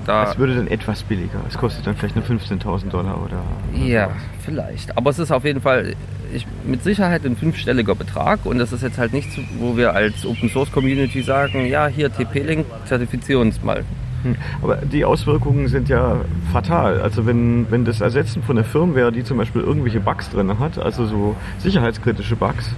da. 0.06 0.26
Das 0.26 0.38
würde 0.38 0.56
dann 0.56 0.68
etwas 0.68 1.02
billiger. 1.04 1.40
Es 1.48 1.58
kostet 1.58 1.88
dann 1.88 1.96
vielleicht 1.96 2.16
nur 2.16 2.26
15.000 2.26 2.90
Dollar 2.92 3.20
oder. 3.24 3.42
Ja, 3.86 4.10
vielleicht. 4.44 4.96
Aber 4.98 5.10
es 5.10 5.18
ist 5.20 5.32
auf 5.32 5.46
jeden 5.46 5.62
Fall 5.62 5.94
ich, 6.34 6.46
mit 6.66 6.84
Sicherheit 6.84 7.26
ein 7.26 7.38
fünfstelliger 7.38 7.96
Betrag 7.96 8.46
und 8.46 8.58
das 8.60 8.74
ist 8.74 8.84
jetzt 8.84 8.98
halt 8.98 9.14
nichts, 9.14 9.38
wo 9.60 9.78
wir 9.78 9.94
als 9.94 10.26
Open 10.26 10.50
Source 10.50 10.70
Community 10.74 11.22
sagen, 11.22 11.66
ja, 11.68 11.87
hier 11.88 12.12
TP-Link, 12.12 12.66
zertifizier 12.86 13.40
uns 13.40 13.62
mal. 13.64 13.84
Hm. 14.24 14.36
Aber 14.62 14.78
die 14.78 15.06
Auswirkungen 15.06 15.68
sind 15.68 15.90
ja 15.90 16.22
fatal. 16.52 17.02
Also 17.02 17.26
wenn, 17.26 17.70
wenn 17.70 17.86
das 17.86 18.02
Ersetzen 18.02 18.42
von 18.44 18.56
der 18.56 18.66
Firmware, 18.66 19.12
die 19.12 19.24
zum 19.24 19.38
Beispiel 19.38 19.62
irgendwelche 19.62 20.00
Bugs 20.00 20.30
drin 20.30 20.60
hat, 20.60 20.78
also 20.80 21.06
so 21.06 21.36
sicherheitskritische 21.60 22.36
Bugs, 22.36 22.72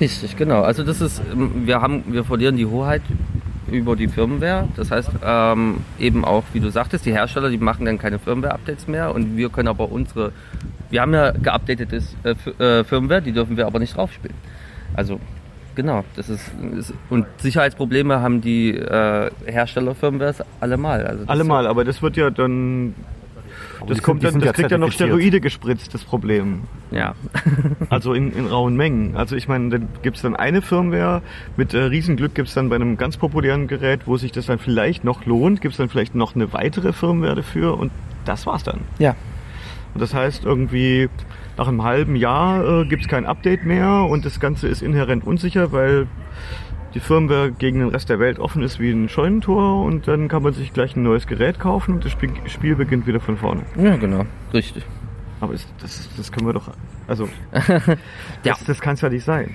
Richtig, 0.00 0.36
genau. 0.36 0.62
Also 0.62 0.82
das 0.82 1.02
ist, 1.02 1.20
ähm, 1.30 1.66
wir 1.66 1.82
haben, 1.82 2.04
wir 2.06 2.24
verlieren 2.24 2.56
die 2.56 2.64
Hoheit 2.64 3.02
über 3.70 3.96
die 3.96 4.08
Firmware. 4.08 4.66
Das 4.74 4.90
heißt, 4.90 5.10
ähm, 5.22 5.78
eben 5.98 6.24
auch, 6.24 6.44
wie 6.54 6.60
du 6.60 6.70
sagtest, 6.70 7.04
die 7.04 7.12
Hersteller, 7.12 7.50
die 7.50 7.58
machen 7.58 7.84
dann 7.84 7.98
keine 7.98 8.18
Firmware-Updates 8.18 8.88
mehr 8.88 9.14
und 9.14 9.36
wir 9.36 9.50
können 9.50 9.68
aber 9.68 9.92
unsere, 9.92 10.32
wir 10.88 11.02
haben 11.02 11.12
ja 11.12 11.32
geupdatetes 11.32 12.16
äh, 12.24 12.30
äh, 12.64 12.84
Firmware, 12.84 13.20
die 13.20 13.32
dürfen 13.32 13.58
wir 13.58 13.66
aber 13.66 13.78
nicht 13.78 13.94
draufspielen. 13.94 14.36
Also 14.94 15.20
genau, 15.74 16.04
das 16.16 16.28
ist, 16.28 16.50
ist 16.76 16.92
und 17.10 17.26
Sicherheitsprobleme 17.38 18.20
haben 18.20 18.40
die 18.40 18.74
äh, 18.76 19.30
Hersteller-Firmwares 19.46 20.42
allemal. 20.60 21.06
Also 21.06 21.20
das- 21.20 21.28
allemal, 21.28 21.66
aber 21.66 21.84
das 21.84 22.02
wird 22.02 22.16
ja 22.16 22.30
dann. 22.30 22.94
Das 23.86 23.96
die 23.96 24.02
kommt 24.02 24.20
sind- 24.20 24.32
dann, 24.34 24.40
das 24.40 24.46
ja 24.48 24.52
kriegt 24.52 24.70
ja 24.70 24.76
noch. 24.78 24.92
Steroide 24.92 25.40
gespritzt, 25.40 25.94
das 25.94 26.04
Problem. 26.04 26.62
Ja. 26.90 27.14
Also 27.88 28.12
in, 28.14 28.32
in 28.32 28.46
rauen 28.46 28.76
Mengen. 28.76 29.16
Also 29.16 29.34
ich 29.36 29.48
meine, 29.48 29.70
dann 29.70 29.88
gibt's 30.02 30.22
dann 30.22 30.36
eine 30.36 30.60
Firmware, 30.62 31.22
mit 31.56 31.72
äh, 31.74 31.78
Riesenglück 31.78 32.34
gibt's 32.34 32.54
dann 32.54 32.68
bei 32.68 32.76
einem 32.76 32.96
ganz 32.98 33.16
populären 33.16 33.66
Gerät, 33.68 34.02
wo 34.06 34.16
sich 34.16 34.30
das 34.32 34.46
dann 34.46 34.58
vielleicht 34.60 35.02
noch 35.02 35.24
lohnt, 35.26 35.60
gibt's 35.60 35.78
dann 35.78 35.88
vielleicht 35.88 36.14
noch 36.14 36.34
eine 36.36 36.52
weitere 36.52 36.92
Firmware 36.92 37.34
dafür 37.36 37.78
und 37.78 37.90
das 38.26 38.46
war's 38.46 38.62
dann. 38.62 38.80
Ja. 38.98 39.16
Und 39.94 40.00
das 40.02 40.14
heißt 40.14 40.44
irgendwie 40.44 41.08
nach 41.60 41.68
einem 41.68 41.84
halben 41.84 42.16
Jahr 42.16 42.80
äh, 42.80 42.86
gibt's 42.86 43.06
kein 43.06 43.26
Update 43.26 43.66
mehr 43.66 44.06
und 44.08 44.24
das 44.24 44.40
Ganze 44.40 44.66
ist 44.66 44.80
inhärent 44.80 45.26
unsicher, 45.26 45.72
weil 45.72 46.06
die 46.94 47.00
Firmware 47.00 47.52
gegen 47.52 47.80
den 47.80 47.88
Rest 47.90 48.08
der 48.08 48.18
Welt 48.18 48.38
offen 48.38 48.62
ist 48.62 48.80
wie 48.80 48.90
ein 48.90 49.10
Scheunentor 49.10 49.84
und 49.84 50.08
dann 50.08 50.28
kann 50.28 50.42
man 50.42 50.54
sich 50.54 50.72
gleich 50.72 50.96
ein 50.96 51.02
neues 51.02 51.26
Gerät 51.26 51.60
kaufen 51.60 51.96
und 51.96 52.04
das 52.06 52.12
Spiel, 52.12 52.30
Spiel 52.46 52.76
beginnt 52.76 53.06
wieder 53.06 53.20
von 53.20 53.36
vorne. 53.36 53.60
Ja, 53.76 53.96
genau. 53.96 54.24
Richtig. 54.54 54.86
Aber 55.42 55.52
ist, 55.52 55.68
das, 55.82 56.08
das 56.16 56.32
können 56.32 56.46
wir 56.46 56.54
doch, 56.54 56.70
also 57.06 57.28
Ja. 57.52 57.96
das, 58.42 58.64
das 58.64 58.80
kann 58.80 58.94
es 58.94 59.02
ja 59.02 59.10
nicht 59.10 59.24
sein. 59.24 59.50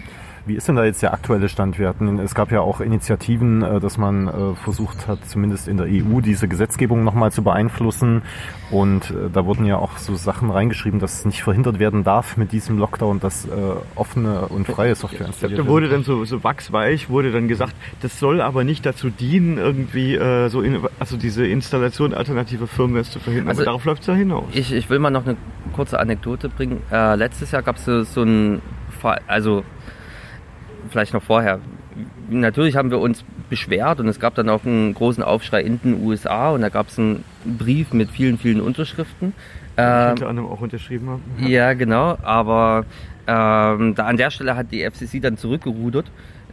Wie 0.47 0.53
ist 0.53 0.67
denn 0.67 0.75
da 0.75 0.85
jetzt 0.85 1.01
der 1.01 1.11
aktuelle 1.13 1.49
Stand? 1.49 1.79
Wir 1.79 1.89
hatten, 1.89 2.19
es 2.19 2.35
gab 2.35 2.51
ja 2.51 2.61
auch 2.61 2.79
Initiativen, 2.79 3.63
äh, 3.63 3.79
dass 3.79 3.97
man 3.97 4.27
äh, 4.27 4.55
versucht 4.55 5.07
hat, 5.07 5.25
zumindest 5.27 5.67
in 5.67 5.77
der 5.77 5.87
EU 5.87 6.21
diese 6.21 6.47
Gesetzgebung 6.47 7.03
nochmal 7.03 7.31
zu 7.31 7.41
beeinflussen. 7.41 8.21
Und 8.69 9.09
äh, 9.09 9.29
da 9.33 9.45
wurden 9.45 9.65
ja 9.65 9.77
auch 9.77 9.97
so 9.97 10.15
Sachen 10.15 10.51
reingeschrieben, 10.51 10.99
dass 10.99 11.15
es 11.19 11.25
nicht 11.25 11.41
verhindert 11.41 11.79
werden 11.79 12.03
darf 12.03 12.37
mit 12.37 12.51
diesem 12.51 12.77
Lockdown, 12.77 13.19
dass 13.19 13.47
offene 13.95 14.41
und 14.47 14.67
freie 14.67 14.95
Software 14.95 15.27
installiert 15.27 15.59
Da 15.59 15.67
wurde 15.67 15.89
dann 15.89 16.03
so, 16.03 16.25
so 16.25 16.43
wachsweich, 16.43 17.09
wurde 17.09 17.31
dann 17.31 17.47
gesagt, 17.47 17.75
das 18.01 18.19
soll 18.19 18.41
aber 18.41 18.63
nicht 18.63 18.85
dazu 18.85 19.09
dienen, 19.09 19.57
irgendwie 19.57 20.15
äh, 20.15 20.49
so 20.49 20.61
in, 20.61 20.79
also 20.99 21.17
diese 21.17 21.45
Installation 21.45 22.13
alternativer 22.13 22.67
Firmware 22.67 23.03
zu 23.03 23.19
verhindern. 23.19 23.49
Also- 23.49 23.61
aber 23.61 23.65
darauf 23.65 23.85
läuft 23.85 24.01
es 24.01 24.07
ja 24.07 24.13
hinaus. 24.13 24.45
Ich, 24.53 24.71
ich 24.73 24.89
will 24.89 24.99
mal 24.99 25.09
noch 25.09 25.25
eine 25.25 25.37
kurze 25.73 25.99
Anekdote 25.99 26.49
bringen. 26.49 26.81
Äh, 26.91 27.15
letztes 27.15 27.51
Jahr 27.51 27.63
gab 27.63 27.77
es 27.77 27.85
so, 27.85 28.03
so 28.03 28.23
ein 28.23 28.61
Fall, 28.99 29.21
also 29.27 29.63
vielleicht 30.95 31.13
noch 31.13 31.23
vorher. 31.23 31.59
Natürlich 32.29 32.77
haben 32.77 32.89
wir 32.89 32.99
uns 32.99 33.25
beschwert 33.49 33.99
und 33.99 34.07
es 34.07 34.17
gab 34.17 34.33
dann 34.35 34.47
auch 34.47 34.63
einen 34.65 34.93
großen 34.93 35.21
Aufschrei 35.21 35.61
in 35.61 35.81
den 35.81 36.05
USA 36.05 36.51
und 36.51 36.61
da 36.61 36.69
gab 36.69 36.87
es 36.87 36.97
einen 36.97 37.25
Brief 37.43 37.91
mit 37.91 38.09
vielen, 38.09 38.37
vielen 38.37 38.61
Unterschriften. 38.61 39.33
Ich 39.75 39.83
Ähm, 39.83 40.11
unter 40.11 40.29
anderem 40.29 40.49
auch 40.49 40.61
unterschrieben 40.61 41.09
haben. 41.09 41.23
ja, 41.45 41.73
genau, 41.73 42.17
aber 42.23 42.85
ähm, 43.27 43.93
da 43.93 44.05
an 44.05 44.15
der 44.15 44.31
Stelle 44.31 44.55
hat 44.55 44.71
die 44.71 44.89
FCC 44.89 45.19
dann 45.19 45.37
zurückgerudert. 45.37 46.05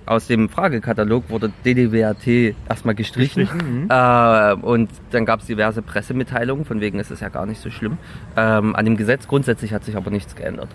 Aus 0.06 0.26
dem 0.26 0.48
Fragekatalog 0.48 1.30
wurde 1.30 1.52
DDWRT 1.64 2.56
erstmal 2.68 2.96
gestrichen. 2.96 3.44
Gestrichen, 3.44 3.84
mhm. 3.84 3.88
Äh, 3.88 4.54
und 4.54 4.90
dann 5.12 5.24
gab 5.24 5.38
es 5.38 5.46
diverse 5.46 5.82
Pressemitteilungen, 5.82 6.64
von 6.64 6.80
wegen 6.80 6.98
ist 6.98 7.12
es 7.12 7.20
ja 7.20 7.28
gar 7.28 7.46
nicht 7.46 7.60
so 7.60 7.70
schlimm. 7.70 7.98
Ähm, 8.36 8.74
an 8.74 8.84
dem 8.84 8.96
Gesetz 8.96 9.28
grundsätzlich 9.28 9.72
hat 9.72 9.84
sich 9.84 9.96
aber 9.96 10.10
nichts 10.10 10.34
geändert. 10.34 10.70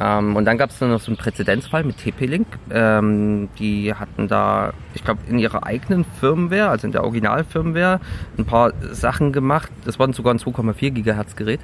Ähm, 0.00 0.36
und 0.36 0.44
dann 0.44 0.58
gab 0.58 0.70
es 0.70 0.80
noch 0.80 1.00
so 1.00 1.10
einen 1.10 1.16
Präzedenzfall 1.16 1.84
mit 1.84 1.98
TP-Link. 1.98 2.46
Ähm, 2.70 3.48
die 3.58 3.94
hatten 3.94 4.28
da, 4.28 4.72
ich 4.94 5.04
glaube, 5.04 5.20
in 5.28 5.38
ihrer 5.38 5.64
eigenen 5.66 6.04
Firmware, 6.04 6.68
also 6.68 6.86
in 6.86 6.92
der 6.92 7.04
Originalfirmware, 7.04 8.00
ein 8.38 8.44
paar 8.44 8.72
Sachen 8.92 9.32
gemacht. 9.32 9.70
Das 9.84 9.98
war 9.98 10.12
sogar 10.12 10.34
ein 10.34 10.38
2,4 10.38 10.90
Gigahertz 10.90 11.36
Gerät. 11.36 11.60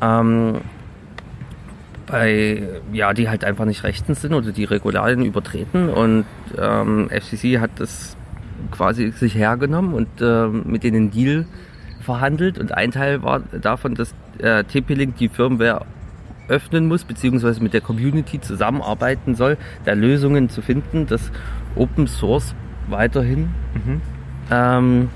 Ähm, 0.00 0.60
bei, 2.06 2.62
ja, 2.92 3.14
die 3.14 3.28
halt 3.28 3.44
einfach 3.44 3.64
nicht 3.64 3.84
rechtens 3.84 4.20
sind 4.20 4.34
oder 4.34 4.52
die 4.52 4.64
Regularien 4.64 5.24
übertreten 5.24 5.88
und 5.88 6.26
ähm, 6.58 7.08
FCC 7.08 7.58
hat 7.58 7.70
das 7.78 8.16
quasi 8.70 9.12
sich 9.12 9.34
hergenommen 9.34 9.94
und 9.94 10.08
ähm, 10.20 10.64
mit 10.66 10.84
denen 10.84 10.96
einen 10.96 11.10
Deal 11.10 11.46
verhandelt 12.00 12.58
und 12.58 12.72
ein 12.72 12.90
Teil 12.90 13.22
war 13.22 13.40
davon, 13.40 13.94
dass 13.94 14.14
äh, 14.38 14.64
TP-Link 14.64 15.16
die 15.16 15.28
Firmware 15.28 15.86
öffnen 16.48 16.86
muss, 16.86 17.04
beziehungsweise 17.04 17.62
mit 17.62 17.72
der 17.72 17.80
Community 17.80 18.40
zusammenarbeiten 18.40 19.34
soll, 19.34 19.56
da 19.84 19.92
Lösungen 19.92 20.48
zu 20.48 20.62
finden, 20.62 21.06
dass 21.06 21.30
Open 21.76 22.06
Source 22.06 22.54
weiterhin 22.88 23.50
Mhm. 23.74 24.00
ähm, 24.50 25.08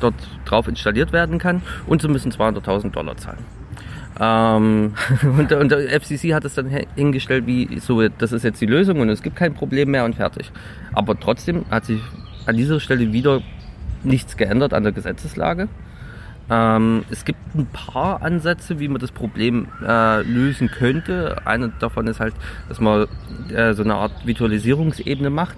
dort 0.00 0.14
drauf 0.44 0.68
installiert 0.68 1.12
werden 1.12 1.38
kann 1.38 1.62
und 1.86 2.02
sie 2.02 2.08
müssen 2.08 2.32
200.000 2.32 2.90
Dollar 2.90 3.16
zahlen. 3.16 3.44
Ähm, 4.20 4.94
und, 5.38 5.52
und 5.52 5.70
der 5.70 6.00
FCC 6.00 6.34
hat 6.34 6.44
es 6.44 6.54
dann 6.54 6.68
hingestellt 6.96 7.46
wie 7.46 7.78
so, 7.80 8.06
das 8.08 8.32
ist 8.32 8.42
jetzt 8.42 8.60
die 8.60 8.66
Lösung 8.66 9.00
und 9.00 9.08
es 9.08 9.22
gibt 9.22 9.36
kein 9.36 9.54
Problem 9.54 9.90
mehr 9.90 10.04
und 10.04 10.14
fertig. 10.16 10.50
Aber 10.92 11.18
trotzdem 11.18 11.64
hat 11.70 11.84
sich 11.86 12.00
an 12.46 12.56
dieser 12.56 12.80
Stelle 12.80 13.12
wieder 13.12 13.40
nichts 14.02 14.36
geändert 14.36 14.74
an 14.74 14.82
der 14.82 14.92
Gesetzeslage. 14.92 15.68
Ähm, 16.50 17.04
es 17.10 17.24
gibt 17.24 17.38
ein 17.54 17.66
paar 17.66 18.22
Ansätze, 18.22 18.78
wie 18.78 18.88
man 18.88 19.00
das 19.00 19.10
Problem 19.12 19.68
äh, 19.86 20.20
lösen 20.22 20.68
könnte. 20.70 21.36
Einer 21.46 21.68
davon 21.68 22.06
ist 22.06 22.20
halt, 22.20 22.34
dass 22.68 22.80
man 22.80 23.06
äh, 23.54 23.72
so 23.72 23.82
eine 23.82 23.94
Art 23.94 24.26
Virtualisierungsebene 24.26 25.30
macht 25.30 25.56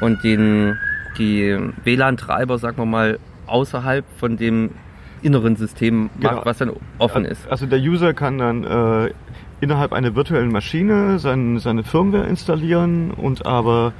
und 0.00 0.22
den, 0.24 0.76
die 1.18 1.56
WLAN-Treiber, 1.84 2.58
sagen 2.58 2.76
wir 2.78 2.86
mal, 2.86 3.18
außerhalb 3.46 4.04
von 4.18 4.36
dem 4.36 4.70
inneren 5.22 5.56
System 5.56 6.10
macht, 6.20 6.20
Genau. 6.20 6.44
was 6.44 6.58
dann 6.58 6.72
offen 6.98 7.24
ist. 7.24 7.48
Also 7.50 7.64
der 7.66 7.78
User 7.78 8.12
kann 8.12 8.36
dann 8.38 8.64
äh, 8.64 9.10
innerhalb 9.60 9.94
einer 9.94 10.14
virtuellen 10.14 10.52
Maschine 10.52 11.18
sein, 11.18 11.58
seine 11.58 11.82
Firmware 11.82 12.26
installieren 12.26 13.10
und 13.10 13.46
aber 13.46 13.94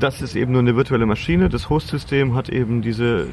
das 0.00 0.20
ist 0.20 0.34
eben 0.34 0.52
nur 0.52 0.60
eine 0.62 0.74
virtuelle 0.76 1.06
Maschine. 1.06 1.48
Das 1.48 1.70
Host-System 1.70 2.34
hat 2.34 2.48
eben 2.48 2.82
diese, 2.82 3.28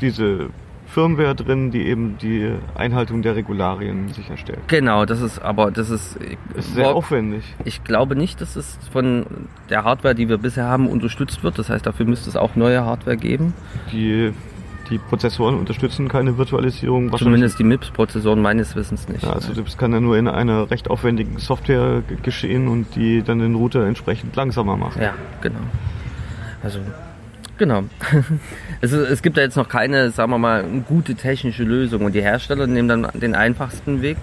diese 0.00 0.50
Firmware 0.88 1.34
drin, 1.34 1.70
die 1.70 1.82
eben 1.82 2.16
die 2.18 2.50
Einhaltung 2.74 3.22
der 3.22 3.36
Regularien 3.36 4.08
sicherstellt. 4.08 4.60
Genau, 4.68 5.04
das 5.04 5.20
ist 5.20 5.38
aber, 5.38 5.70
das 5.70 5.90
ist, 5.90 6.18
Ist 6.54 6.74
sehr 6.74 6.88
aufwendig. 6.88 7.44
Ich 7.64 7.84
glaube 7.84 8.16
nicht, 8.16 8.40
dass 8.40 8.56
es 8.56 8.78
von 8.90 9.26
der 9.68 9.84
Hardware, 9.84 10.14
die 10.14 10.28
wir 10.28 10.38
bisher 10.38 10.64
haben, 10.64 10.88
unterstützt 10.88 11.42
wird. 11.42 11.58
Das 11.58 11.68
heißt, 11.68 11.84
dafür 11.84 12.06
müsste 12.06 12.30
es 12.30 12.36
auch 12.36 12.56
neue 12.56 12.84
Hardware 12.84 13.18
geben. 13.18 13.52
Die, 13.92 14.32
die 14.88 14.98
Prozessoren 14.98 15.58
unterstützen 15.58 16.08
keine 16.08 16.38
Virtualisierung. 16.38 17.14
Zumindest 17.16 17.58
die 17.58 17.64
MIPS-Prozessoren 17.64 18.40
meines 18.40 18.74
Wissens 18.74 19.08
nicht. 19.08 19.24
Ja, 19.24 19.34
also 19.34 19.52
das 19.52 19.76
kann 19.76 19.92
ja 19.92 20.00
nur 20.00 20.16
in 20.16 20.26
einer 20.26 20.70
recht 20.70 20.88
aufwendigen 20.88 21.38
Software 21.38 22.02
geschehen 22.22 22.66
und 22.66 22.96
die 22.96 23.22
dann 23.22 23.40
den 23.40 23.54
Router 23.54 23.84
entsprechend 23.86 24.34
langsamer 24.36 24.78
macht. 24.78 24.98
Ja, 24.98 25.12
genau. 25.42 25.60
Also, 26.62 26.80
genau. 27.58 27.84
Es, 28.80 28.92
ist, 28.92 29.10
es 29.10 29.22
gibt 29.22 29.36
da 29.36 29.42
jetzt 29.42 29.56
noch 29.56 29.68
keine, 29.68 30.10
sagen 30.10 30.30
wir 30.30 30.38
mal, 30.38 30.64
gute 30.86 31.14
technische 31.14 31.64
Lösung. 31.64 32.04
Und 32.04 32.14
die 32.14 32.22
Hersteller 32.22 32.66
nehmen 32.66 32.88
dann 32.88 33.08
den 33.14 33.34
einfachsten 33.34 34.02
Weg 34.02 34.16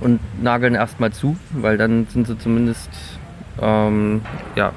und 0.00 0.20
nageln 0.42 0.74
erstmal 0.74 1.12
zu, 1.12 1.36
weil 1.50 1.76
dann 1.76 2.06
sind 2.08 2.26
sie 2.26 2.38
zumindest, 2.38 2.90
ähm, 3.60 4.22
ja, 4.56 4.72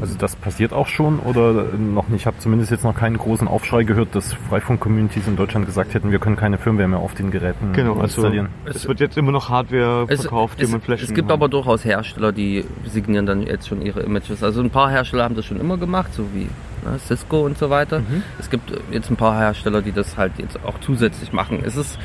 Also 0.00 0.16
das 0.18 0.34
passiert 0.36 0.72
auch 0.72 0.88
schon 0.88 1.20
oder 1.20 1.52
noch 1.78 2.08
nicht? 2.08 2.22
Ich 2.22 2.26
habe 2.26 2.38
zumindest 2.38 2.70
jetzt 2.72 2.82
noch 2.84 2.94
keinen 2.96 3.16
großen 3.16 3.46
Aufschrei 3.46 3.84
gehört, 3.84 4.14
dass 4.14 4.32
Freifunk-Communities 4.32 5.28
in 5.28 5.36
Deutschland 5.36 5.66
gesagt 5.66 5.94
hätten, 5.94 6.10
wir 6.10 6.18
können 6.18 6.36
keine 6.36 6.58
Firmware 6.58 6.88
mehr 6.88 6.98
auf 6.98 7.14
den 7.14 7.30
Geräten 7.30 7.72
Genau, 7.72 7.92
also 7.94 8.22
installieren. 8.22 8.48
es 8.64 8.88
wird 8.88 9.00
jetzt 9.00 9.16
immer 9.16 9.30
noch 9.32 9.50
Hardware 9.50 10.06
Es, 10.08 10.22
verkauft, 10.22 10.58
die 10.58 10.64
es, 10.64 10.70
man 10.72 10.80
flashen 10.80 11.04
es 11.08 11.14
gibt 11.14 11.28
kann. 11.28 11.34
aber 11.34 11.48
durchaus 11.48 11.84
Hersteller, 11.84 12.32
die 12.32 12.64
signieren 12.86 13.26
dann 13.26 13.42
jetzt 13.42 13.68
schon 13.68 13.82
ihre 13.82 14.00
Images. 14.00 14.42
Also 14.42 14.60
ein 14.62 14.70
paar 14.70 14.90
Hersteller 14.90 15.24
haben 15.24 15.36
das 15.36 15.44
schon 15.44 15.60
immer 15.60 15.76
gemacht, 15.76 16.12
so 16.12 16.24
wie 16.34 16.48
ne, 16.88 16.98
Cisco 16.98 17.44
und 17.44 17.56
so 17.56 17.70
weiter. 17.70 18.00
Mhm. 18.00 18.22
Es 18.38 18.50
gibt 18.50 18.72
jetzt 18.90 19.10
ein 19.10 19.16
paar 19.16 19.38
Hersteller, 19.38 19.80
die 19.80 19.92
das 19.92 20.16
halt 20.16 20.32
jetzt 20.38 20.58
auch 20.64 20.80
zusätzlich 20.80 21.32
machen. 21.32 21.62
Es 21.64 21.76
ist 21.76 21.98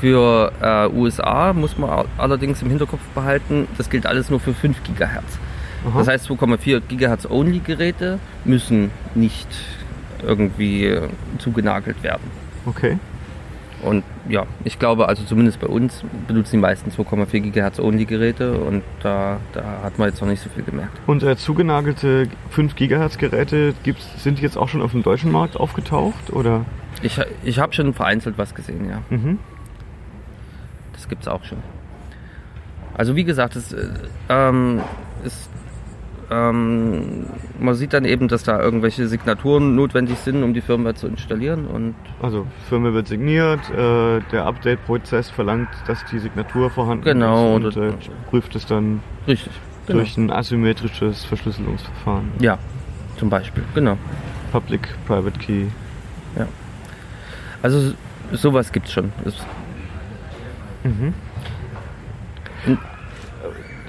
für 0.00 0.50
äh, 0.60 0.88
USA, 0.88 1.52
muss 1.52 1.78
man 1.78 2.06
allerdings 2.18 2.60
im 2.62 2.68
Hinterkopf 2.70 3.00
behalten, 3.14 3.68
das 3.78 3.88
gilt 3.88 4.06
alles 4.06 4.30
nur 4.30 4.40
für 4.40 4.52
5 4.52 4.82
Gigahertz. 4.82 5.38
Aha. 5.86 5.98
Das 5.98 6.08
heißt, 6.08 6.28
2,4 6.28 6.80
Gigahertz 6.80 7.26
Only 7.26 7.60
Geräte 7.60 8.18
müssen 8.44 8.90
nicht 9.14 9.48
irgendwie 10.26 10.86
äh, 10.86 11.08
zugenagelt 11.38 12.02
werden. 12.02 12.30
Okay. 12.66 12.98
Und 13.82 14.04
ja, 14.28 14.46
ich 14.64 14.78
glaube, 14.78 15.06
also 15.08 15.22
zumindest 15.24 15.60
bei 15.60 15.66
uns 15.66 16.02
benutzen 16.26 16.52
die 16.52 16.60
meisten 16.62 16.90
2,4 16.90 17.50
GHz 17.50 17.78
Only 17.78 18.06
Geräte 18.06 18.58
und 18.58 18.82
da, 19.02 19.38
da 19.52 19.82
hat 19.82 19.98
man 19.98 20.08
jetzt 20.08 20.20
noch 20.20 20.28
nicht 20.28 20.42
so 20.42 20.48
viel 20.48 20.64
gemerkt. 20.64 20.98
Und 21.06 21.22
äh, 21.22 21.36
zugenagelte 21.36 22.28
5 22.50 22.74
Gigahertz 22.74 23.18
Geräte 23.18 23.74
gibt's, 23.82 24.04
sind 24.22 24.38
die 24.38 24.42
jetzt 24.42 24.56
auch 24.56 24.68
schon 24.68 24.82
auf 24.82 24.92
dem 24.92 25.02
deutschen 25.02 25.30
Markt 25.30 25.56
aufgetaucht 25.56 26.32
oder? 26.32 26.64
Ich, 27.02 27.20
ich 27.44 27.58
habe 27.58 27.74
schon 27.74 27.92
vereinzelt 27.92 28.38
was 28.38 28.54
gesehen, 28.54 28.88
ja. 28.88 29.02
Mhm. 29.10 29.38
Das 30.94 31.08
gibt's 31.08 31.28
auch 31.28 31.44
schon. 31.44 31.58
Also 32.94 33.14
wie 33.14 33.24
gesagt, 33.24 33.56
es 33.56 33.72
äh, 33.72 33.88
ähm, 34.30 34.80
ist, 35.22 35.50
ähm, 36.30 37.26
man 37.58 37.74
sieht 37.74 37.92
dann 37.92 38.04
eben, 38.04 38.28
dass 38.28 38.42
da 38.42 38.60
irgendwelche 38.60 39.06
Signaturen 39.08 39.74
notwendig 39.74 40.18
sind, 40.18 40.42
um 40.42 40.54
die 40.54 40.60
Firmware 40.60 40.94
zu 40.94 41.06
installieren 41.06 41.66
und 41.66 41.94
Also 42.20 42.46
Firma 42.68 42.92
wird 42.92 43.08
signiert, 43.08 43.60
äh, 43.70 44.20
der 44.32 44.46
Update-Prozess 44.46 45.30
verlangt, 45.30 45.68
dass 45.86 46.04
die 46.06 46.18
Signatur 46.18 46.70
vorhanden 46.70 47.04
Genau, 47.04 47.58
ist 47.58 47.76
und 47.76 47.82
äh, 47.82 47.92
prüft 48.30 48.54
es 48.56 48.66
dann 48.66 49.00
richtig. 49.28 49.52
Genau. 49.86 50.00
durch 50.00 50.16
ein 50.16 50.30
asymmetrisches 50.32 51.24
Verschlüsselungsverfahren. 51.24 52.32
Ja, 52.40 52.58
zum 53.18 53.30
Beispiel, 53.30 53.62
genau. 53.74 53.96
Public-Private 54.50 55.38
Key. 55.38 55.66
Also 57.62 57.94
sowas 58.32 58.70
gibt's 58.70 58.92
schon. 58.92 59.12
Es, 59.24 59.34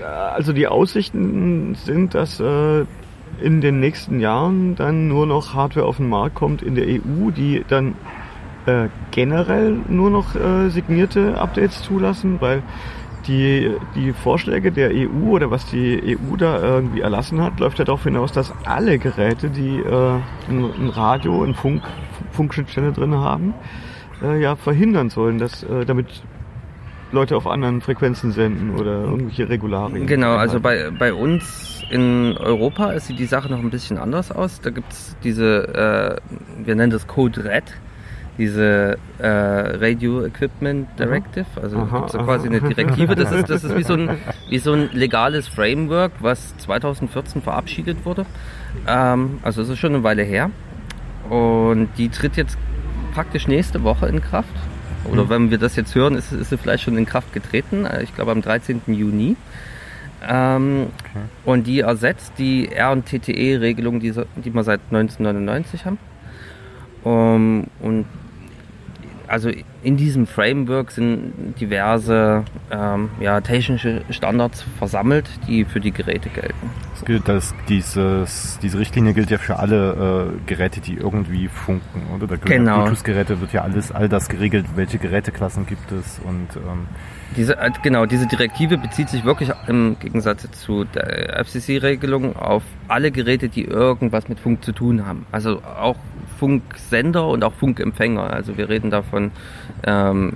Also 0.08 0.54
die 0.54 0.68
Aussichten 0.68 1.76
sind, 1.76 2.14
dass 2.14 2.40
äh, 2.40 2.86
in 3.42 3.62
den 3.62 3.80
nächsten 3.80 4.20
Jahren 4.20 4.76
dann 4.76 5.08
nur 5.08 5.26
noch 5.26 5.54
Hardware 5.54 5.86
auf 5.86 5.98
den 5.98 6.10
Markt 6.10 6.36
kommt 6.36 6.62
in 6.62 6.76
der 6.76 6.86
EU, 6.88 7.32
die 7.32 7.64
dann 7.68 7.96
äh, 8.66 8.88
generell 9.12 9.78
nur 9.88 10.10
noch 10.10 10.36
äh, 10.36 10.70
signierte 10.70 11.40
Updates 11.40 11.84
zulassen, 11.84 12.38
weil 12.40 12.64
die, 13.28 13.76
die 13.96 14.14
Vorschläge 14.14 14.72
der 14.72 14.92
EU 14.94 15.32
oder 15.32 15.52
was 15.52 15.66
die 15.66 16.18
EU 16.18 16.36
da 16.38 16.62
irgendwie 16.62 17.02
erlassen 17.02 17.42
hat, 17.42 17.60
läuft 17.60 17.80
ja 17.80 17.86
darauf 17.86 18.04
hinaus, 18.04 18.32
dass 18.32 18.54
alle 18.66 19.00
Geräte, 19.00 19.50
die 19.50 19.80
äh, 19.80 20.20
ein, 20.50 20.90
Radio, 20.90 21.44
ein 21.44 21.54
Funk, 21.54 21.84
Funkschnittstelle 22.32 22.94
drin 22.94 23.16
haben, 23.16 23.54
äh, 24.24 24.42
ja 24.42 24.56
verhindern 24.56 25.10
sollen, 25.10 25.38
dass 25.40 25.64
äh, 25.64 25.86
damit 25.86 26.24
Leute 27.12 27.38
auf 27.38 27.48
anderen 27.48 27.82
Frequenzen 27.82 28.32
senden 28.32 28.76
oder 28.76 29.04
irgendwelche 29.04 29.48
Regularien. 29.50 30.08
Genau, 30.08 30.36
also 30.36 30.60
bei, 30.60 30.90
bei 30.92 31.14
uns 31.14 31.84
in 31.90 32.36
Europa 32.38 33.00
sieht 33.00 33.20
die 33.20 33.26
Sache 33.26 33.50
noch 33.50 33.60
ein 33.60 33.70
bisschen 33.70 33.98
anders 33.98 34.32
aus. 34.32 34.60
Da 34.62 34.70
gibt's 34.70 35.16
diese, 35.24 36.20
äh, 36.20 36.66
wir 36.66 36.76
nennen 36.76 36.92
das 36.92 37.08
Code 37.08 37.46
Red, 37.46 37.64
diese 38.38 38.98
äh, 39.20 39.28
Radio 39.28 40.26
Equipment 40.26 40.88
Directive. 41.00 41.46
Also 41.62 41.78
Aha, 41.78 41.98
gibt's 42.00 42.12
da 42.12 42.20
aha. 42.20 42.26
quasi 42.26 42.48
eine 42.48 42.62
Direktive. 42.62 43.16
Das 43.16 43.32
ist, 43.32 43.50
das 43.50 43.64
ist 43.64 43.78
wie, 43.78 43.84
so 43.84 43.94
ein, 43.94 44.10
wie 44.50 44.60
so 44.60 44.74
ein 44.74 44.90
legales 44.92 45.48
Framework, 45.48 46.12
was 46.20 46.58
2014 46.58 47.42
verabschiedet 47.42 48.06
wurde. 48.06 48.26
Ähm, 48.86 49.40
also 49.44 49.62
es 49.62 49.70
ist 49.70 49.80
schon 49.80 49.96
eine 49.96 50.04
Weile 50.04 50.24
her. 50.24 50.52
Und 51.30 51.90
die 51.98 52.10
tritt 52.10 52.38
jetzt 52.38 52.58
praktisch 53.14 53.48
nächste 53.48 53.84
Woche 53.84 54.08
in 54.08 54.22
Kraft. 54.22 54.54
Oder 55.06 55.26
Mhm. 55.26 55.30
wenn 55.30 55.52
wir 55.52 55.58
das 55.58 55.76
jetzt 55.76 55.96
hören, 55.96 56.16
ist, 56.16 56.32
ist 56.32 56.50
sie 56.50 56.58
vielleicht 56.58 56.84
schon 56.84 56.98
in 56.98 57.06
Kraft 57.06 57.34
getreten. 57.34 57.86
Äh, 57.86 58.04
Ich 58.04 58.14
glaube 58.16 58.32
am 58.32 58.42
13. 58.42 58.82
Juni. 58.94 59.36
Ähm, 60.28 60.88
Und 61.46 61.68
die 61.68 61.82
ersetzt 61.82 62.34
die 62.38 62.70
RTTE-Regelung, 62.72 64.00
die, 64.00 64.12
die 64.44 64.54
wir 64.54 64.64
seit 64.64 64.82
1999 64.92 65.86
haben. 65.86 66.00
Um, 67.04 67.66
und 67.80 68.06
also 69.28 69.52
in 69.84 69.98
diesem 69.98 70.26
Framework 70.28 70.92
sind 70.92 71.56
diverse 71.60 72.44
ähm, 72.72 73.10
ja, 73.20 73.42
technische 73.42 74.02
Standards 74.10 74.64
versammelt, 74.78 75.30
die 75.48 75.66
für 75.66 75.80
die 75.80 75.92
Geräte 75.92 76.30
gelten. 76.30 76.70
Es 76.96 77.06
gilt, 77.06 77.28
dass 77.28 77.54
dieses, 77.70 78.58
diese 78.62 78.80
Richtlinie 78.80 79.14
gilt 79.14 79.30
ja 79.30 79.38
für 79.38 79.60
alle 79.60 80.32
äh, 80.34 80.48
Geräte, 80.48 80.82
die 80.82 80.96
irgendwie 80.96 81.48
funken, 81.48 82.02
oder? 82.16 82.28
Da 82.28 82.36
Genau. 82.38 82.84
Bluetooth-Geräte 82.84 83.42
wird 83.42 83.54
ja 83.54 83.62
alles, 83.62 83.92
all 83.92 84.10
das 84.10 84.30
geregelt, 84.30 84.66
welche 84.76 84.98
Geräteklassen 84.98 85.66
gibt 85.66 85.92
es 85.92 86.20
und 86.24 86.56
ähm, 86.56 86.88
Diese, 87.36 87.58
äh, 87.58 87.70
genau, 87.84 88.06
diese 88.06 88.28
Direktive 88.28 88.78
bezieht 88.78 89.10
sich 89.10 89.26
wirklich 89.26 89.52
im 89.68 89.98
Gegensatz 90.00 90.50
zu 90.52 90.86
der 90.86 91.44
FCC-Regelung 91.46 92.36
auf 92.36 92.64
alle 92.88 93.12
Geräte, 93.12 93.50
die 93.50 93.64
irgendwas 93.64 94.28
mit 94.30 94.40
Funk 94.40 94.64
zu 94.64 94.72
tun 94.72 95.06
haben. 95.06 95.26
Also 95.32 95.62
auch 95.64 95.98
Funksender 96.38 97.28
und 97.28 97.44
auch 97.44 97.54
Funkempfänger. 97.54 98.32
Also 98.32 98.58
wir 98.58 98.70
reden 98.70 98.92
davon 98.92 99.32
ähm, 99.86 100.34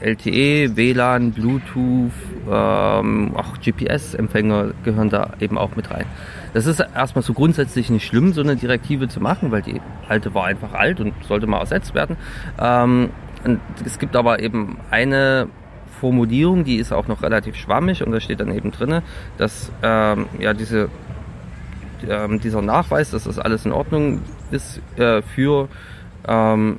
LTE, 0.00 0.76
WLAN, 0.76 1.32
Bluetooth, 1.32 2.12
ähm, 2.50 3.34
auch 3.34 3.58
GPS-Empfänger 3.60 4.72
gehören 4.84 5.10
da 5.10 5.32
eben 5.40 5.58
auch 5.58 5.76
mit 5.76 5.90
rein. 5.90 6.06
Das 6.54 6.66
ist 6.66 6.80
erstmal 6.80 7.22
so 7.22 7.32
grundsätzlich 7.32 7.90
nicht 7.90 8.06
schlimm, 8.06 8.32
so 8.32 8.40
eine 8.40 8.56
Direktive 8.56 9.08
zu 9.08 9.20
machen, 9.20 9.50
weil 9.50 9.62
die 9.62 9.80
alte 10.08 10.34
war 10.34 10.46
einfach 10.46 10.72
alt 10.72 11.00
und 11.00 11.12
sollte 11.26 11.46
mal 11.46 11.60
ersetzt 11.60 11.94
werden. 11.94 12.16
Ähm, 12.58 13.10
es 13.84 13.98
gibt 13.98 14.16
aber 14.16 14.40
eben 14.40 14.78
eine 14.90 15.48
Formulierung, 16.00 16.64
die 16.64 16.76
ist 16.76 16.92
auch 16.92 17.08
noch 17.08 17.22
relativ 17.22 17.56
schwammig 17.56 18.04
und 18.04 18.12
da 18.12 18.20
steht 18.20 18.40
dann 18.40 18.52
eben 18.52 18.70
drinne, 18.70 19.02
dass 19.38 19.70
ähm, 19.82 20.26
ja 20.38 20.52
diese 20.52 20.88
ähm, 22.08 22.40
dieser 22.40 22.62
Nachweis, 22.62 23.10
dass 23.10 23.24
das 23.24 23.38
alles 23.38 23.64
in 23.64 23.72
Ordnung 23.72 24.20
ist, 24.50 24.80
äh, 24.96 25.22
für 25.22 25.68
ähm, 26.26 26.78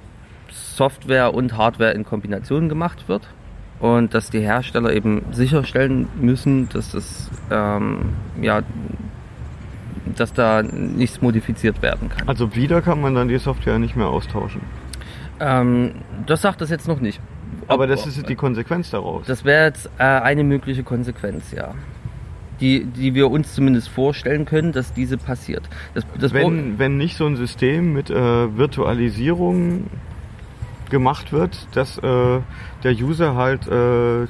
Software 0.50 1.34
und 1.34 1.58
Hardware 1.58 1.92
in 1.92 2.04
Kombination 2.06 2.70
gemacht 2.70 3.08
wird 3.08 3.28
und 3.80 4.14
dass 4.14 4.30
die 4.30 4.40
Hersteller 4.40 4.94
eben 4.94 5.26
sicherstellen 5.32 6.08
müssen, 6.20 6.70
dass 6.70 6.92
das 6.92 7.30
ähm, 7.52 8.14
ja 8.42 8.62
dass 10.16 10.34
da 10.34 10.64
nichts 10.64 11.22
modifiziert 11.22 11.82
werden 11.82 12.10
kann. 12.10 12.28
Also 12.28 12.56
wieder 12.56 12.82
kann 12.82 13.02
man 13.02 13.14
dann 13.14 13.28
die 13.28 13.38
Software 13.38 13.78
nicht 13.78 13.96
mehr 13.96 14.08
austauschen. 14.08 14.62
Ähm, 15.40 15.92
das 16.26 16.42
sagt 16.42 16.62
das 16.62 16.70
jetzt 16.70 16.88
noch 16.88 17.00
nicht. 17.00 17.22
Aber 17.68 17.88
das 17.88 18.08
ist 18.08 18.28
die 18.28 18.36
Konsequenz 18.36 18.90
daraus. 18.90 19.28
Das 19.28 19.44
wäre 19.44 19.66
jetzt 19.66 19.90
äh, 19.98 20.04
eine 20.04 20.44
mögliche 20.44 20.84
Konsequenz, 20.84 21.52
ja. 21.52 21.74
Die, 22.60 22.86
die 22.86 23.14
wir 23.14 23.30
uns 23.30 23.54
zumindest 23.54 23.90
vorstellen 23.90 24.46
können, 24.46 24.72
dass 24.72 24.92
diese 24.92 25.18
passiert. 25.18 25.62
Das, 25.94 26.04
das 26.20 26.34
wenn, 26.34 26.80
wenn 26.80 26.98
nicht 26.98 27.16
so 27.16 27.28
ein 27.28 27.36
System 27.36 27.94
mit 27.94 28.10
äh, 28.10 28.58
Virtualisierung 28.58 29.84
gemacht 30.90 31.32
wird, 31.32 31.68
dass 31.74 32.00
äh, 32.00 32.40
der 32.84 32.94
User 32.94 33.36
halt 33.36 33.68
äh, 33.68 34.26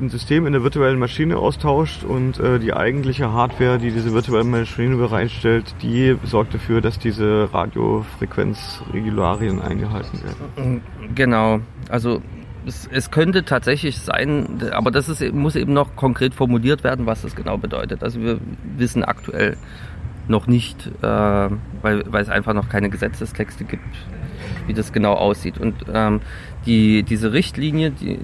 ein 0.00 0.10
System 0.10 0.46
in 0.46 0.52
der 0.52 0.62
virtuellen 0.62 0.98
Maschine 0.98 1.38
austauscht 1.38 2.04
und 2.04 2.38
äh, 2.38 2.60
die 2.60 2.72
eigentliche 2.72 3.32
Hardware, 3.32 3.78
die 3.78 3.90
diese 3.90 4.14
virtuelle 4.14 4.44
Maschine 4.44 4.96
bereitstellt, 4.96 5.74
die 5.82 6.16
sorgt 6.24 6.54
dafür, 6.54 6.80
dass 6.80 6.98
diese 6.98 7.52
Radiofrequenzregularien 7.52 9.60
eingehalten 9.60 10.20
werden. 10.22 10.80
Genau, 11.14 11.60
also 11.88 12.22
es, 12.66 12.88
es 12.90 13.10
könnte 13.10 13.44
tatsächlich 13.44 13.98
sein, 13.98 14.60
aber 14.72 14.90
das 14.90 15.08
ist, 15.08 15.32
muss 15.32 15.56
eben 15.56 15.72
noch 15.72 15.96
konkret 15.96 16.34
formuliert 16.34 16.84
werden, 16.84 17.06
was 17.06 17.22
das 17.22 17.34
genau 17.34 17.58
bedeutet. 17.58 18.02
Also 18.02 18.20
wir 18.20 18.38
wissen 18.76 19.04
aktuell 19.04 19.56
noch 20.28 20.46
nicht, 20.46 20.86
äh, 21.02 21.06
weil, 21.06 21.50
weil 21.82 22.22
es 22.22 22.28
einfach 22.28 22.54
noch 22.54 22.68
keine 22.68 22.90
Gesetzestexte 22.90 23.64
gibt, 23.64 23.96
wie 24.66 24.74
das 24.74 24.92
genau 24.92 25.14
aussieht. 25.14 25.58
Und 25.58 25.74
ähm, 25.92 26.20
die, 26.66 27.02
diese 27.02 27.32
Richtlinie, 27.32 27.90
die, 27.90 28.18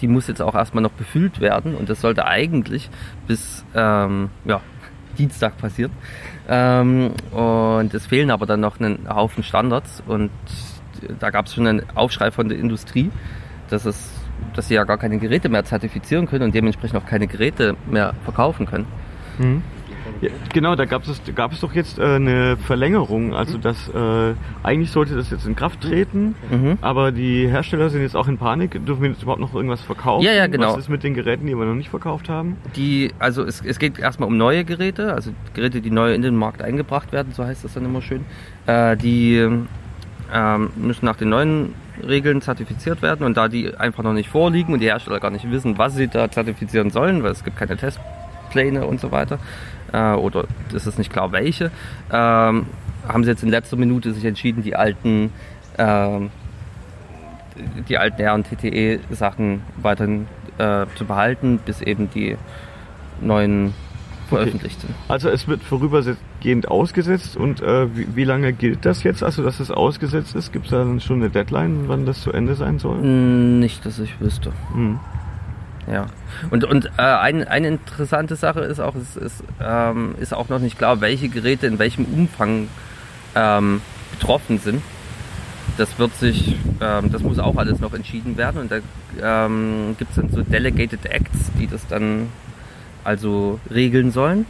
die 0.00 0.08
muss 0.08 0.28
jetzt 0.28 0.42
auch 0.42 0.54
erstmal 0.54 0.82
noch 0.82 0.92
befüllt 0.92 1.40
werden 1.40 1.74
und 1.74 1.88
das 1.88 2.00
sollte 2.00 2.26
eigentlich 2.26 2.90
bis 3.26 3.64
ähm, 3.74 4.30
ja, 4.44 4.60
Dienstag 5.16 5.56
passieren. 5.56 5.92
Ähm, 6.48 7.12
und 7.32 7.94
es 7.94 8.06
fehlen 8.06 8.30
aber 8.30 8.46
dann 8.46 8.60
noch 8.60 8.78
einen 8.78 9.08
Haufen 9.08 9.42
Standards 9.42 10.02
und 10.06 10.30
da 11.18 11.30
gab 11.30 11.46
es 11.46 11.54
schon 11.54 11.66
einen 11.66 11.82
Aufschrei 11.94 12.30
von 12.30 12.48
der 12.48 12.58
Industrie, 12.58 13.10
dass, 13.70 13.84
es, 13.84 14.12
dass 14.54 14.68
sie 14.68 14.74
ja 14.74 14.84
gar 14.84 14.98
keine 14.98 15.18
Geräte 15.18 15.48
mehr 15.48 15.64
zertifizieren 15.64 16.26
können 16.26 16.44
und 16.44 16.54
dementsprechend 16.54 16.96
auch 16.98 17.06
keine 17.06 17.26
Geräte 17.26 17.76
mehr 17.90 18.14
verkaufen 18.24 18.66
können. 18.66 18.86
Ja, 20.22 20.30
genau, 20.54 20.76
da 20.76 20.86
gab 20.86 21.06
es, 21.06 21.20
gab 21.34 21.52
es 21.52 21.60
doch 21.60 21.74
jetzt 21.74 21.98
äh, 21.98 22.02
eine 22.14 22.56
Verlängerung. 22.56 23.34
Also 23.34 23.58
das 23.58 23.88
äh, 23.90 24.32
eigentlich 24.62 24.90
sollte 24.90 25.14
das 25.14 25.30
jetzt 25.30 25.46
in 25.46 25.54
Kraft 25.56 25.82
treten, 25.82 26.34
Mhm. 26.50 26.78
aber 26.80 27.12
die 27.12 27.46
Hersteller 27.48 27.90
sind 27.90 28.00
jetzt 28.00 28.16
auch 28.16 28.26
in 28.28 28.38
Panik. 28.38 28.72
Dürfen 28.86 29.02
wir 29.02 29.10
jetzt 29.10 29.22
überhaupt 29.22 29.42
noch 29.42 29.54
irgendwas 29.54 29.82
verkaufen? 29.82 30.24
Ja, 30.24 30.32
ja, 30.32 30.46
genau. 30.46 30.72
Was 30.72 30.78
ist 30.78 30.88
mit 30.88 31.02
den 31.02 31.12
Geräten, 31.12 31.46
die 31.46 31.54
wir 31.54 31.66
noch 31.66 31.74
nicht 31.74 31.90
verkauft 31.90 32.30
haben? 32.30 32.56
Die, 32.76 33.10
also 33.18 33.42
es, 33.44 33.60
es 33.60 33.78
geht 33.78 33.98
erstmal 33.98 34.28
um 34.28 34.38
neue 34.38 34.64
Geräte, 34.64 35.12
also 35.12 35.32
Geräte, 35.52 35.82
die 35.82 35.90
neu 35.90 36.14
in 36.14 36.22
den 36.22 36.36
Markt 36.36 36.62
eingebracht 36.62 37.12
werden, 37.12 37.32
so 37.34 37.44
heißt 37.44 37.64
das 37.64 37.74
dann 37.74 37.84
immer 37.84 38.00
schön. 38.00 38.24
Äh, 38.66 38.96
die 38.96 39.46
ähm, 40.32 40.70
müssen 40.76 41.04
nach 41.04 41.16
den 41.16 41.28
neuen 41.28 41.74
Regeln 42.06 42.42
zertifiziert 42.42 43.02
werden. 43.02 43.24
Und 43.24 43.36
da 43.36 43.48
die 43.48 43.74
einfach 43.76 44.02
noch 44.02 44.12
nicht 44.12 44.28
vorliegen 44.28 44.72
und 44.72 44.80
die 44.80 44.86
Hersteller 44.86 45.20
gar 45.20 45.30
nicht 45.30 45.50
wissen, 45.50 45.78
was 45.78 45.94
sie 45.94 46.08
da 46.08 46.30
zertifizieren 46.30 46.90
sollen, 46.90 47.22
weil 47.22 47.32
es 47.32 47.44
gibt 47.44 47.56
keine 47.56 47.76
Testpläne 47.76 48.86
und 48.86 49.00
so 49.00 49.12
weiter, 49.12 49.38
äh, 49.92 50.12
oder 50.12 50.44
es 50.74 50.86
ist 50.86 50.98
nicht 50.98 51.12
klar 51.12 51.32
welche, 51.32 51.70
ähm, 52.12 52.66
haben 53.08 53.24
sie 53.24 53.30
jetzt 53.30 53.42
in 53.42 53.50
letzter 53.50 53.76
Minute 53.76 54.12
sich 54.12 54.24
entschieden, 54.24 54.62
die 54.62 54.74
alten 54.74 55.32
ähm, 55.78 56.30
die 57.88 57.98
alten 57.98 58.22
RNTTE-Sachen 58.22 59.62
weiterhin 59.76 60.28
äh, 60.58 60.86
zu 60.96 61.04
behalten, 61.04 61.58
bis 61.64 61.80
eben 61.80 62.10
die 62.10 62.36
neuen 63.20 63.74
veröffentlicht 64.28 64.80
sind. 64.80 64.94
Also 65.08 65.28
es 65.28 65.48
wird 65.48 65.62
vorübergehend 65.62 66.68
ausgesetzt 66.68 67.36
und 67.36 67.62
äh, 67.62 67.94
wie, 67.96 68.08
wie 68.14 68.24
lange 68.24 68.52
gilt 68.52 68.84
das 68.84 69.02
jetzt? 69.02 69.22
Also 69.22 69.42
dass 69.42 69.60
es 69.60 69.70
ausgesetzt 69.70 70.34
ist, 70.34 70.52
gibt 70.52 70.66
es 70.66 70.70
da 70.72 70.78
dann 70.78 71.00
schon 71.00 71.20
eine 71.20 71.30
Deadline, 71.30 71.84
wann 71.86 72.06
das 72.06 72.22
zu 72.22 72.32
Ende 72.32 72.54
sein 72.54 72.78
soll? 72.78 72.98
Mm, 72.98 73.60
Nicht, 73.60 73.84
dass 73.86 73.98
ich 73.98 74.20
wüsste. 74.20 74.52
Hm. 74.72 74.98
Ja. 75.90 76.06
Und, 76.50 76.64
und 76.64 76.86
äh, 76.98 77.02
ein, 77.02 77.46
eine 77.46 77.68
interessante 77.68 78.36
Sache 78.36 78.60
ist 78.60 78.80
auch, 78.80 78.94
es 78.96 79.16
ist, 79.16 79.44
ähm, 79.60 80.16
ist 80.18 80.34
auch 80.34 80.48
noch 80.48 80.58
nicht 80.58 80.78
klar, 80.78 81.00
welche 81.00 81.28
Geräte 81.28 81.66
in 81.66 81.78
welchem 81.78 82.04
Umfang 82.04 82.68
ähm, 83.34 83.80
betroffen 84.12 84.58
sind. 84.58 84.82
Das 85.78 85.98
wird 85.98 86.14
sich, 86.14 86.56
ähm, 86.80 87.12
das 87.12 87.22
muss 87.22 87.38
auch 87.38 87.56
alles 87.56 87.80
noch 87.80 87.92
entschieden 87.92 88.36
werden 88.36 88.60
und 88.62 88.72
da 88.72 88.78
ähm, 89.22 89.94
gibt 89.98 90.10
es 90.10 90.16
dann 90.16 90.30
so 90.30 90.42
Delegated 90.42 91.04
Acts, 91.06 91.52
die 91.58 91.66
das 91.66 91.86
dann 91.86 92.28
also 93.06 93.60
regeln 93.70 94.10
sollen. 94.10 94.46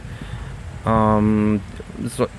Ähm, 0.85 1.61
soll, 2.05 2.29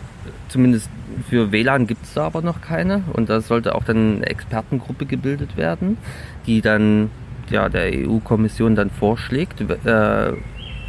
zumindest 0.49 0.91
für 1.29 1.53
WLAN 1.53 1.87
gibt 1.87 2.05
es 2.05 2.15
da 2.15 2.27
aber 2.27 2.43
noch 2.43 2.61
keine 2.61 3.03
und 3.13 3.29
da 3.29 3.41
sollte 3.41 3.75
auch 3.75 3.85
dann 3.85 4.17
eine 4.17 4.27
Expertengruppe 4.27 5.07
gebildet 5.07 5.57
werden, 5.57 5.99
die 6.47 6.61
dann 6.61 7.11
ja, 7.51 7.69
der 7.69 7.91
EU-Kommission 7.93 8.75
dann 8.75 8.91
vorschlägt 8.91 9.61
äh, 9.61 10.33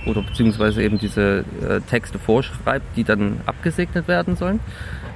oder 0.06 0.22
beziehungsweise 0.22 0.82
eben 0.84 0.98
diese 0.98 1.46
äh, 1.62 1.82
Texte 1.90 2.20
vorschreibt, 2.20 2.86
die 2.96 3.04
dann 3.04 3.42
abgesegnet 3.46 4.08
werden 4.08 4.36
sollen. 4.36 4.60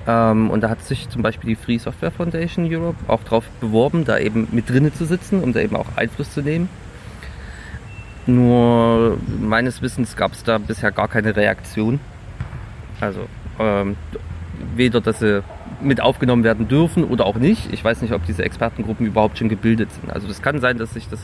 Ähm, 0.07 0.49
und 0.49 0.61
da 0.61 0.69
hat 0.69 0.83
sich 0.83 1.09
zum 1.09 1.21
Beispiel 1.21 1.49
die 1.51 1.55
Free 1.55 1.77
Software 1.77 2.11
Foundation 2.11 2.67
Europe 2.69 2.97
auch 3.07 3.23
darauf 3.23 3.45
beworben, 3.61 4.05
da 4.05 4.17
eben 4.17 4.47
mit 4.51 4.69
drinnen 4.69 4.93
zu 4.93 5.05
sitzen, 5.05 5.41
um 5.41 5.53
da 5.53 5.61
eben 5.61 5.75
auch 5.75 5.87
Einfluss 5.95 6.33
zu 6.33 6.41
nehmen. 6.41 6.69
Nur 8.25 9.17
meines 9.41 9.81
Wissens 9.81 10.15
gab 10.15 10.33
es 10.33 10.43
da 10.43 10.57
bisher 10.57 10.91
gar 10.91 11.07
keine 11.07 11.35
Reaktion. 11.35 11.99
Also 13.01 13.21
ähm, 13.59 13.95
weder, 14.75 15.01
dass 15.01 15.19
sie 15.19 15.43
mit 15.81 16.01
aufgenommen 16.01 16.43
werden 16.43 16.67
dürfen 16.67 17.03
oder 17.03 17.25
auch 17.25 17.35
nicht. 17.35 17.73
Ich 17.73 17.83
weiß 17.83 18.01
nicht, 18.01 18.13
ob 18.13 18.25
diese 18.25 18.43
Expertengruppen 18.43 19.05
überhaupt 19.05 19.37
schon 19.37 19.49
gebildet 19.49 19.91
sind. 19.91 20.11
Also 20.11 20.27
das 20.27 20.41
kann 20.41 20.61
sein, 20.61 20.77
dass 20.77 20.93
sich 20.93 21.09
das 21.09 21.19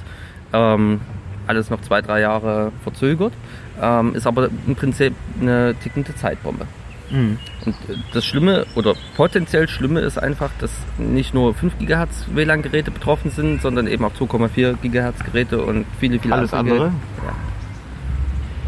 ähm, 0.52 1.00
alles 1.48 1.70
noch 1.70 1.82
zwei, 1.82 2.02
drei 2.02 2.20
Jahre 2.20 2.72
verzögert. 2.84 3.34
Ähm, 3.82 4.16
ist 4.16 4.28
aber 4.28 4.50
im 4.68 4.76
Prinzip 4.76 5.14
eine 5.42 5.76
tickende 5.82 6.14
Zeitbombe. 6.16 6.68
Mhm. 7.12 7.38
Und 7.66 7.76
äh, 7.90 7.98
das 8.14 8.26
Schlimme 8.26 8.66
oder 8.76 8.96
potenziell 9.16 9.68
Schlimme 9.68 10.02
ist 10.02 10.18
einfach, 10.18 10.50
dass 10.60 10.72
nicht 10.98 11.34
nur 11.34 11.54
5 11.54 11.78
GHz 11.80 12.28
WLAN-Geräte 12.34 12.92
betroffen 12.92 13.32
sind, 13.32 13.62
sondern 13.62 13.88
eben 13.88 14.04
auch 14.06 14.14
2,4 14.14 14.78
GHz 14.82 15.24
Geräte 15.26 15.64
und 15.64 15.86
viele, 16.00 16.20
viele 16.20 16.36
Alles 16.36 16.54
andere. 16.54 16.86
andere? 16.86 16.92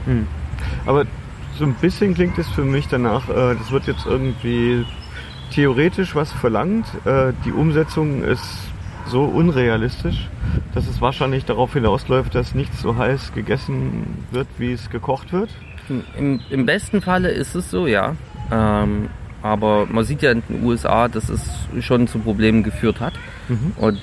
Hm. 0.06 0.27
Aber 0.86 1.06
so 1.58 1.65
ein 1.65 1.75
bisschen 1.75 2.13
klingt 2.13 2.38
es 2.38 2.47
für 2.49 2.63
mich 2.63 2.88
danach, 2.88 3.30
äh, 3.30 3.56
das 3.56 3.71
wird 3.71 3.88
jetzt 3.88 4.06
irgendwie 4.06 4.86
theoretisch 5.51 6.15
was 6.15 6.32
verlangt. 6.32 6.86
Äh, 7.06 7.34
die 7.45 7.51
Umsetzung 7.51 8.23
ist 8.23 8.58
so 9.08 9.23
unrealistisch, 9.23 10.30
dass 10.73 10.88
es 10.88 11.01
wahrscheinlich 11.01 11.45
darauf 11.45 11.73
hinausläuft, 11.73 12.34
dass 12.34 12.56
nichts 12.56 12.82
so 12.82 12.95
heiß 12.95 13.34
gegessen 13.34 14.25
wird, 14.32 14.47
wie 14.58 14.71
es 14.71 14.89
gekocht 14.89 15.34
wird. 15.34 15.49
Im, 16.17 16.39
Im 16.49 16.65
besten 16.65 17.01
Falle 17.01 17.30
ist 17.30 17.56
es 17.56 17.69
so, 17.69 17.88
ja. 17.88 18.15
Ähm, 18.52 19.10
aber 19.42 19.88
man 19.88 20.04
sieht 20.04 20.22
ja 20.22 20.32
in 20.32 20.44
den 20.48 20.64
USA, 20.64 21.08
dass 21.08 21.30
es 21.30 21.42
schon 21.80 22.08
zu 22.08 22.20
Problemen 22.20 22.64
geführt 22.64 23.00
hat. 23.00 23.14
Mhm. 23.48 23.74
Und 23.78 24.00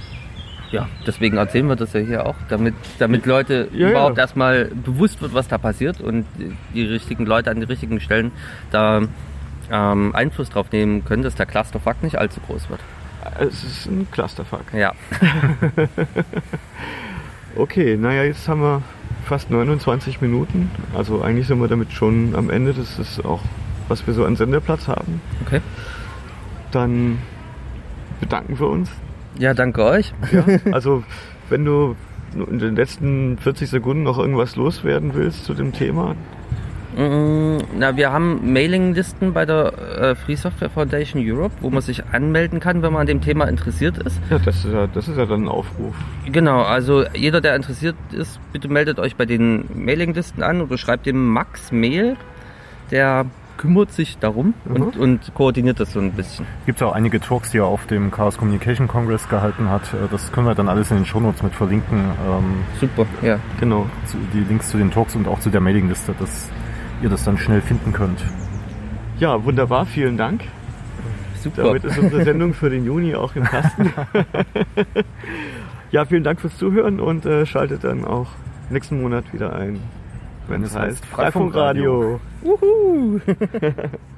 ja, 0.71 0.89
deswegen 1.07 1.37
erzählen 1.37 1.67
wir 1.69 1.77
das 1.77 1.93
ja 1.93 2.01
hier 2.01 2.27
auch, 2.27 2.35
damit, 2.49 2.75
damit 2.99 3.25
Leute 3.25 3.69
Ja, 3.73 3.79
ja. 3.79 3.91
überhaupt 3.91 4.19
erstmal 4.19 4.67
bewusst 4.67 5.23
wird, 5.23 5.33
was 5.33 5.49
da 5.49 5.57
passiert 5.59 6.01
und 6.01 6.27
die 6.75 6.83
richtigen 6.83 7.25
Leute 7.25 7.51
an 7.51 7.61
die 7.61 7.67
richtigen 7.67 8.01
Stellen 8.01 8.33
da 8.71 9.03
ähm, 9.71 10.15
Einfluss 10.15 10.51
drauf 10.51 10.71
nehmen 10.73 11.05
können, 11.05 11.23
dass 11.23 11.35
der 11.37 11.47
Clusterfuck 11.47 12.03
nicht 12.03 12.19
allzu 12.19 12.41
groß 12.41 12.69
wird. 12.69 12.81
Es 13.39 13.63
ist 13.65 13.87
ein 13.87 14.09
Clusterfuck. 14.11 14.65
Ja, 14.75 14.93
Okay, 17.57 17.97
naja, 17.97 18.25
jetzt 18.25 18.47
haben 18.49 18.61
wir 18.61 18.83
fast 19.25 19.51
29 19.51 20.21
Minuten. 20.21 20.71
Also 20.95 21.23
eigentlich 21.23 21.47
sind 21.47 21.61
wir 21.61 21.69
damit 21.69 21.93
schon 21.93 22.35
am 22.37 22.51
Ende. 22.51 22.73
Das 22.73 22.99
ist 22.99 23.25
auch, 23.25 23.41
was 23.89 24.07
wir 24.07 24.15
so 24.15 24.25
an 24.25 24.37
Sendeplatz 24.37 24.89
haben. 24.89 25.21
okay. 25.45 25.61
Dann 26.71 27.19
bedanken 28.21 28.59
wir 28.59 28.69
uns. 28.69 28.91
Ja, 29.39 29.55
danke 29.55 29.85
euch. 29.85 30.13
Ja, 30.33 30.45
also 30.73 31.03
wenn 31.49 31.65
du 31.65 31.97
in 32.35 32.59
den 32.59 32.77
letzten 32.77 33.39
40 33.39 33.71
Sekunden 33.71 34.03
noch 34.03 34.19
irgendwas 34.19 34.57
loswerden 34.57 35.15
willst 35.15 35.45
zu 35.45 35.55
dem 35.55 35.73
Thema, 35.73 36.15
Mm, 36.99 37.59
Na, 37.79 37.97
wir 37.97 38.11
haben 38.13 38.53
Mailinglisten 38.53 39.33
bei 39.33 39.47
der 39.47 39.73
äh, 40.01 40.15
Free 40.17 40.35
Software 40.35 40.69
Foundation 40.69 41.23
Europe, 41.25 41.55
wo 41.61 41.71
man 41.71 41.81
sich 41.81 42.05
anmelden 42.07 42.59
kann, 42.59 42.83
wenn 42.83 42.93
man 42.93 43.03
an 43.03 43.07
dem 43.07 43.21
Thema 43.21 43.45
interessiert 43.45 43.99
ist. 43.99 44.21
ja, 44.31 44.39
das 44.41 44.65
ist 44.65 44.73
ja, 44.73 44.89
das 44.89 45.07
ist 45.07 45.17
ja 45.17 45.25
dann 45.25 45.45
ein 45.45 45.49
Aufruf. 45.49 45.95
Genau, 46.27 46.63
also 46.63 47.05
jeder, 47.15 47.41
der 47.41 47.55
interessiert 47.55 47.95
ist, 48.11 48.41
bitte 48.53 48.67
meldet 48.67 48.99
euch 48.99 49.15
bei 49.15 49.27
den 49.27 49.67
Mailinglisten 49.77 50.43
an 50.43 50.61
oder 50.61 50.77
schreibt 50.77 51.07
dem 51.07 51.29
Max 51.29 51.71
Mail. 51.71 52.17
Der 52.91 53.27
kümmert 53.59 53.93
sich 53.93 54.17
darum 54.19 54.55
und, 54.65 54.97
und 54.97 55.35
koordiniert 55.35 55.79
das 55.81 55.93
so 55.93 56.01
ein 56.01 56.13
bisschen. 56.13 56.47
Gibt 56.65 56.81
es 56.81 56.83
auch 56.83 56.93
einige 56.93 57.21
Talks, 57.21 57.51
die 57.51 57.59
er 57.59 57.67
auf 57.67 57.87
dem 57.87 58.11
Chaos 58.11 58.39
Communication 58.39 58.89
Congress 58.89 59.29
gehalten 59.29 59.69
hat. 59.69 59.93
Äh, 59.93 60.09
Das 60.11 60.33
können 60.33 60.47
wir 60.47 60.55
dann 60.55 60.69
alles 60.69 60.91
in 60.91 60.99
den 60.99 61.07
Shownotes 61.07 61.43
mit 61.43 61.53
verlinken. 61.53 61.99
Ähm, 61.99 62.65
Super, 62.81 63.05
ja. 63.21 63.39
Genau. 63.61 63.87
die 64.33 64.41
Links 64.41 64.71
zu 64.71 64.79
den 64.79 64.91
Talks 64.91 65.15
und 65.15 65.29
auch 65.29 65.41
zu 65.41 65.51
der 65.51 65.61
Mailingliste, 65.61 66.15
dass 66.19 66.49
ihr 67.03 67.11
das 67.11 67.25
dann 67.25 67.37
schnell 67.37 67.61
finden 67.61 67.93
könnt. 67.93 68.25
Ja, 69.19 69.45
wunderbar, 69.45 69.85
vielen 69.85 70.17
Dank. 70.17 70.45
Super. 71.43 71.65
Damit 71.65 71.85
ist 71.85 71.99
unsere 71.99 72.25
Sendung 72.25 72.55
für 72.55 72.71
den 72.71 72.85
Juni 72.85 73.15
auch 73.15 73.35
im 73.37 73.45
Kasten. 73.45 73.93
ja, 75.91 76.05
vielen 76.05 76.25
Dank 76.25 76.41
fürs 76.41 76.57
Zuhören 76.57 77.01
und 77.01 77.27
äh, 77.27 77.47
schaltet 77.47 77.85
dann 77.85 78.05
auch 78.05 78.29
nächsten 78.71 79.01
Monat 79.01 79.33
wieder 79.33 79.55
ein, 79.55 79.81
wenn 80.49 80.63
es 80.63 80.77
heißt 80.77 81.05
Freifunkradio. 81.07 82.21
Wuhu. 82.43 83.21